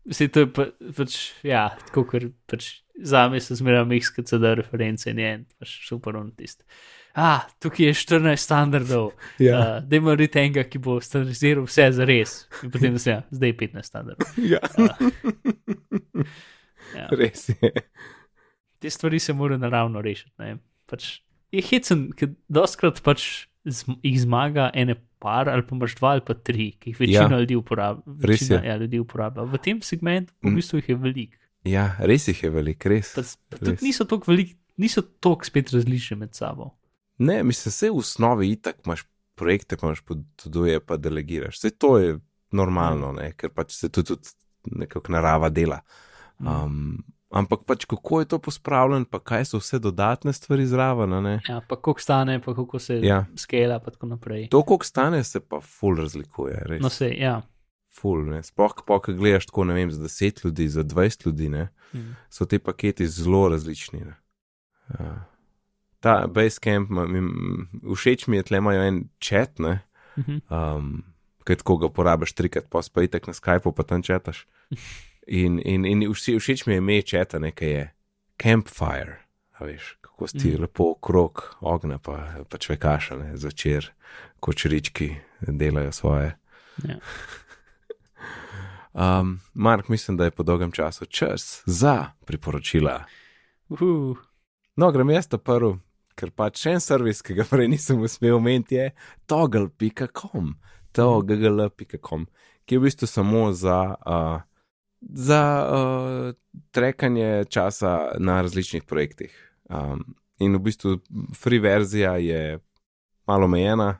[0.09, 0.65] Vse to je pa,
[0.97, 2.71] pač, ja, tako ker pač
[3.05, 6.65] za me so zmeraj XKCD reference in je en, pač super on tist.
[7.13, 12.05] Ah, tukaj je 14 standardov, Ja, uh, da ima ritenga, ki bo standardiziral vse za
[12.05, 12.35] res.
[12.63, 14.27] In potem se, ja, zdaj je 15 standardov.
[14.39, 14.59] ja.
[16.91, 17.07] Ja.
[17.09, 17.71] res je.
[18.79, 20.31] Te stvari se morajo naravno rešiti.
[20.37, 20.57] ne.
[20.85, 26.09] Pač, je hecen, ker doskrat pač zm jih zmaga ene par ali pa imaš dva
[26.09, 27.39] ali pa tri, ki jih večina Ja.
[27.39, 28.03] ljudi uporablja.
[28.07, 29.43] Večina ja, ljudi uporablja.
[29.45, 30.55] V tem segmentu v Mm.
[30.55, 31.37] bistvu jih je veliko.
[31.63, 33.13] Ja, res jih je velik, res.
[33.13, 33.81] Pa, pa tudi Res.
[33.81, 36.71] niso tako veliki, niso tako spet različni med sabo.
[37.17, 39.03] Ne, mislim, vse v osnovi itak imaš
[39.35, 41.57] projekte, pa imaš poduje, pa delegiraš.
[41.57, 42.19] Vse to je
[42.51, 44.29] normalno, ne, ker pač se tudi, tudi
[44.73, 45.79] nekako narava dela.
[46.39, 51.13] Um, ampak pač kako je to pospravljeno, pa kaj so vse dodatne stvari zraven.
[51.47, 53.25] Ja, pa koliko stane, pa kako se Ja.
[53.35, 54.49] skela, pa tako naprej.
[54.49, 56.81] To, koliko stane, se pa ful razlikuje, res.
[56.81, 57.41] No, se, ja.
[57.91, 58.43] Ful, ne.
[58.43, 62.15] Sploh, pa, ko gledaš tako, ne vem, za 10 ljudi, za 20 ljudi, ne, Mm.
[62.29, 63.99] so ti paketi zelo različni.
[63.99, 64.15] Ne.
[64.99, 65.25] Ja.
[66.01, 66.89] Ta Basecamp,
[67.85, 69.79] všeč mi je, tle imajo en chat, ne.
[70.17, 70.41] Mhm.
[70.49, 71.03] um,
[71.43, 74.45] kaj tako ga uporabiš trikrat, pa spajtek na Skypu, pa tam četaš.
[75.27, 77.83] In, in, in vsi, všeč mi je ime četa, nekaj je
[78.41, 79.17] campfire,
[79.59, 80.61] veš, kako si ti Mm.
[80.61, 83.91] lepo okrog ognja, pa, pa čvekaša, ne, zvečer,
[84.39, 86.35] kočerički delajo svoje.
[86.83, 86.97] Ja.
[88.93, 93.03] Um, Mark, mislim, da je po dolgem času čas za priporočila.
[93.69, 94.15] Uhu.
[94.75, 95.77] No, grem jaz ta prvi,
[96.21, 98.91] ker pač še en servis, ki ga prej nisem uspel omeniti, je
[99.31, 100.53] toggle.com,
[100.93, 102.27] toggle.com,
[102.65, 104.43] ki je v bistvu samo za, uh,
[105.01, 106.33] za uh,
[106.75, 109.33] trekanje časa na različnih projektih.
[109.71, 110.05] Um,
[110.41, 110.99] in v bistvu
[111.37, 112.59] free verzija je
[113.29, 113.95] malo omejena,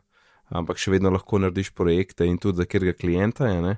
[0.51, 3.61] ampak še vedno lahko narediš projekte in tudi za katerega klienta je.
[3.65, 3.77] Ne?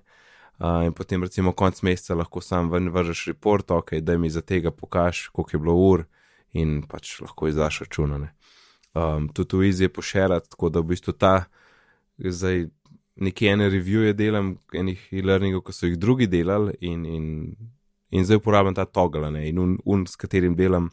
[0.59, 4.41] Uh, in potem, recimo, konc meseca lahko sam ven vržeš report, ok, da mi za
[4.41, 6.05] tega pokaž, koliko je bilo ur,
[6.53, 8.31] in pač lahko izdaš računane.
[8.93, 11.45] Um, tudi v Easy je pošerati, tako da v bistvu ta,
[12.17, 12.67] zdaj
[13.15, 17.25] nekje ene revije delam, enih e-learningov, ki so jih drugi delali, in, in,
[18.13, 20.91] in zdaj uporabljam ta toggle, ne, in un, un, s katerim delam,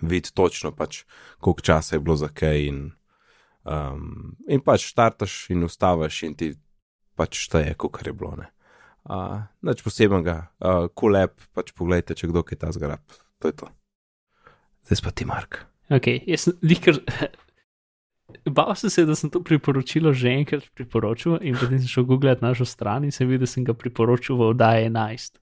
[0.00, 1.02] vidi točno, pač,
[1.40, 2.66] koliko časa je bilo za kaj.
[2.68, 2.80] In,
[3.64, 6.52] um, in pač startaš in ustaviš, in ti
[7.16, 8.32] pač šteje, koliko je bilo.
[8.40, 8.48] Ne.
[9.02, 13.20] Uh, Nič posebnega, uh, cool app, pač pogledajte, če kdo kaj ta zgrab.
[13.42, 13.68] To je to.
[14.88, 15.62] Zdaj pa ti, Mark.
[15.92, 16.98] Ok, jaz sem likar.
[18.56, 22.40] Bal sem se, da sem to priporočilo že enkrat priporočil, in potem sem šel googlat
[22.40, 25.38] našo stran in sem videl, da sem ga priporočil v oddaji 11.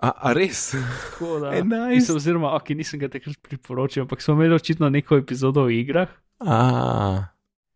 [0.00, 0.70] A, a res?
[0.72, 1.90] Tako da, 11?
[1.98, 6.08] Mislim, oziroma, ok, nisem ga takrat priporočil, ampak smo imeli očitno neko epizodo o igrah,
[6.40, 7.28] A,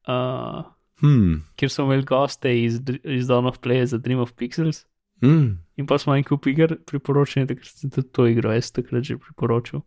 [0.08, 0.64] uh,
[1.00, 4.86] hm, kjer smo imeli goste iz, iz Dawn of Play za Dream of Pixels.
[5.20, 5.58] hm.
[5.76, 9.18] In pa smo en kup iger priporočili, takrat sem tudi to igro, jaz takrat že
[9.18, 9.82] priporočil.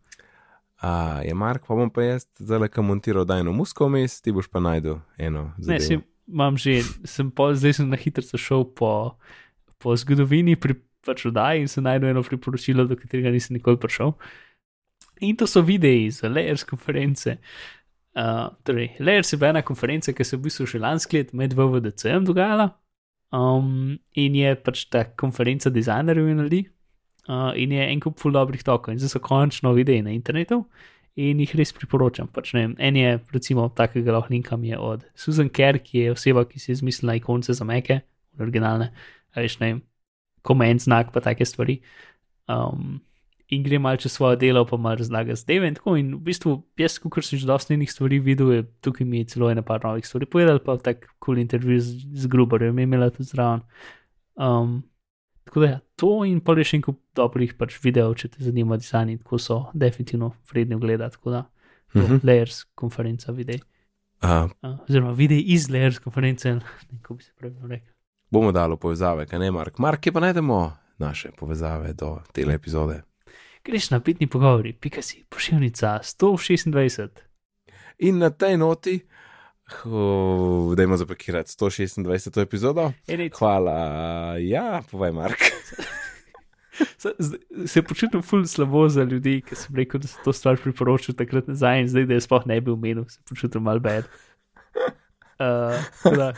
[0.78, 4.46] A, je Mark, pa bom pa jaz zdaj le montiral dajno musko vmes, ti boš
[4.46, 5.50] pa najdel eno.
[5.58, 5.86] Ne, zadevo.
[5.86, 5.98] si,
[6.30, 9.18] imam že, sem pol, zdaj sem na hitro šel po,
[9.82, 14.14] po zgodovini pri pač oddaji in sem najdel eno priporočilo, do katerega nisem nikoli prišel.
[15.20, 17.38] In to so videi z Layers konference.
[18.14, 21.34] Uh, torej, Layers je bila ena konferenca, ki se je v bistvu še lansko let
[21.34, 22.70] med VVDC-jem dogajala.
[23.34, 26.62] Um, in je pač ta konferenca dizajnerjev in ljudi.
[27.28, 30.64] Uh, in je en kup full dobrih tokov, in zdaj so končno videi na internetu.
[31.18, 32.28] in jih res priporočam.
[32.30, 36.44] Pač, vem, en je, recimo, takega lahko linkam je od Susan Kerr, ki je oseba,
[36.46, 38.00] ki si je izmislila ikonce za meke,
[38.38, 38.92] originalne,
[39.34, 39.80] veš, ne vem,
[40.46, 41.80] koment znak, pa take stvari.
[42.48, 43.00] Um,
[43.50, 45.96] in gre malce čez svoje delo, pa malo razlaga zdaj in tako.
[45.98, 49.32] In v bistvu, jaz, kot sem že dosti njenih stvari videl, je tukaj mi je
[49.34, 52.86] celo ena par novih stvari povedal, pa tak kul cool intervju z, z Gruberjem je
[52.86, 53.64] imela tudi zraven.
[54.36, 54.82] Um,
[55.48, 59.16] tako da, ja, to in pa še nekaj dobrih pač videov, če te zanima dizajn,
[59.22, 61.08] tako so definitivno vredni ogleda.
[61.10, 61.40] Tako da,
[61.94, 62.20] uh -huh.
[62.22, 63.60] Layers konferenca videi.
[64.22, 66.54] Uh, Uh, oziroma, videi iz Layers konference,
[66.92, 67.94] neko bi se pravilno rekel.
[68.30, 69.78] bomo dali povezave, kaj ne, Mark.
[69.78, 73.02] Mark, kje pa najdemo naše povezave do te epizode?
[73.64, 77.08] Greš na pitni pogovori, pika si, pošiljnica 126.
[77.98, 79.00] In na tej noti,
[80.76, 82.40] da imamo zapakirati 126.
[82.42, 82.92] epizodo.
[83.06, 83.78] Ej, Hvala,
[84.40, 85.38] ja, povej, Mark.
[87.66, 91.48] Se, počutim ful slabo za ljudi, ki sem rekel, da se to stvar priporočil takrat
[91.50, 94.06] nazaj in zdaj, da je sploh ne bi omenil, se počutim mal bed.
[95.38, 95.74] Uh,
[96.16, 96.32] da,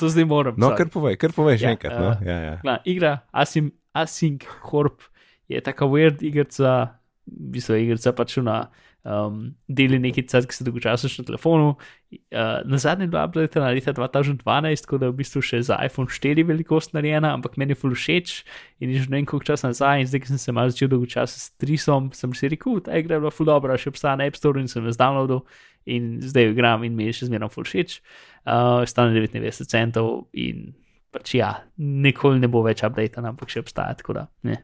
[0.00, 0.54] to zdaj moram.
[0.60, 0.76] No, sorry.
[0.76, 1.96] kar povej, kar povej še Ja, enkrat.
[2.00, 2.10] No?
[2.20, 2.54] eh, Ja, ja.
[2.62, 5.04] Gla, igra Asim, Async Corp
[5.48, 6.96] je taka weird igrica,
[7.28, 8.66] v bistvu igrica pač na
[9.06, 11.68] um, deli neki cest, ki se dolgočasno na telefonu.
[12.10, 15.78] Uh, na zadnje dva update na leta 2012, tako da je v bistvu še za
[15.86, 18.36] iPhone 4 velikost narejena, ampak meni je full všeč
[18.82, 21.42] in že ne vem koliko časa nazaj in zdaj, ki sem se malo začel dolgočasiti
[21.42, 24.62] s trisom, sem si rekel, igra je bila full dobra, še obstaja na App Store
[24.62, 25.44] in sem jo zdownloadil
[25.86, 28.00] in zdaj jo igram in mi je še zmeraj full všeč.
[28.46, 30.74] Uh, stane 99 centov in
[31.14, 34.60] pač ja, nikoli ne bo več update, ampak še obstaja, tako da ne.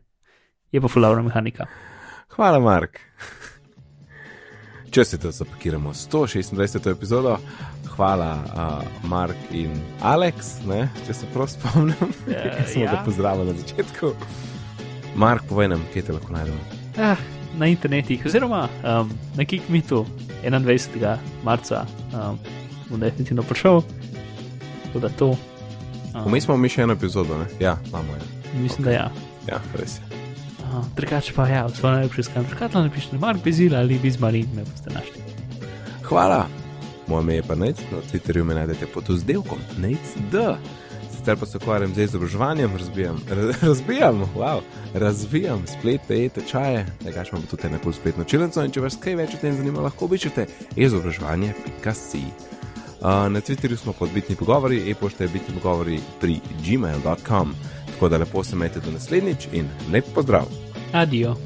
[0.73, 1.69] Je pa fulavna mehanika.
[2.33, 3.03] Hvala, Mark.
[4.93, 6.91] Če se to zapakiramo 126.
[6.91, 7.39] epizodo,
[7.97, 9.73] hvala, uh, Mark in
[10.03, 12.91] Alex, ne, če se prav spomnim, Ja, ki smo ja.
[12.93, 14.13] ga pozdravili na začetku.
[15.17, 16.61] Mark, povej nam, kje te lahko najdemo.
[17.01, 17.17] Ah,
[17.57, 20.05] na internetih, oziroma um, na Kikmitu
[20.45, 21.17] 21.
[21.45, 22.37] marca um,
[22.91, 23.81] bom definitivno prišel.
[24.85, 25.31] Tako da to.
[26.13, 27.49] Um, Vmes smo mi še eno epizodo, ne?
[27.65, 28.25] Ja, imamo jo.
[28.61, 28.91] mislim, ok.
[28.91, 29.11] da ja.
[29.49, 30.12] Ja, res je.
[30.97, 32.47] Drugače pa ja, v svojem najlepšem skanu.
[32.53, 35.23] Škatla napišite, Mark Bezil ali Bizmarin, me boste našli.
[36.03, 36.47] Hvala.
[37.07, 40.39] Moje ime je pa Nec, na Twitterju me najdete pod vzdelkom Nec D.
[41.11, 44.61] Sicer pa se ukvarjam z izobraževanjem, razbijam, raz, razbijam, wow,
[44.95, 49.35] razvijam spletne e-tečaje, nekaj imamo tudi eno kul spletno čilnico in če vas kaj več
[49.35, 50.47] o tem zanima, lahko obiščete
[50.77, 52.25] izobraževanje.si.
[53.03, 57.55] Uh, na Twitterju smo pod bitni pogovori, e-pošta je bitni pogovori pri gmail.com.
[57.93, 60.62] Tako da lepo se majte do naslednjič in lep pozdrav.
[60.93, 61.37] Adijo.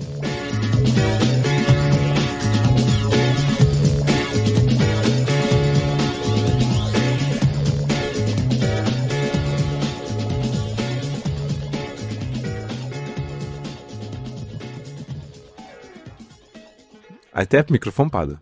[17.33, 18.37] A je tebi mikrofon padel?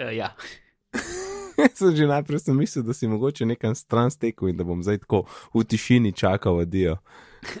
[0.00, 0.34] Uh, ja.
[1.78, 4.98] sem že najprej sem mislil, da si mogoče nekam stran stekel in da bom zdaj
[5.06, 6.98] tako v tišini čakal, adijo.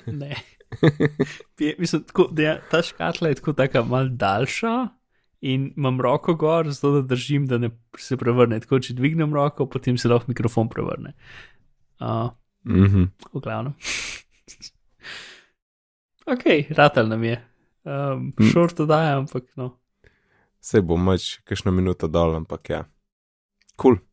[0.06, 0.36] Ne.
[1.58, 4.88] Je, mislim, tako, je, ta škatla je tako taka mal daljša
[5.40, 8.60] in imam roko gor, zato da držim, da ne se prevrne.
[8.60, 11.12] Tako, če dvignem roko, potem se lahko mikrofon prevrne.
[12.00, 12.30] Uh,
[12.64, 13.02] Mhm.
[13.32, 13.74] v glavnem.
[16.32, 16.44] ok,
[16.76, 17.36] ratal nam je.
[17.84, 18.50] Um, Mm.
[18.52, 19.78] Šort oddaja, ampak no.
[20.60, 22.82] Sej bom mač, kakšno minuto dol, ampak ja.
[23.76, 23.96] Kul.
[23.96, 24.09] Cool.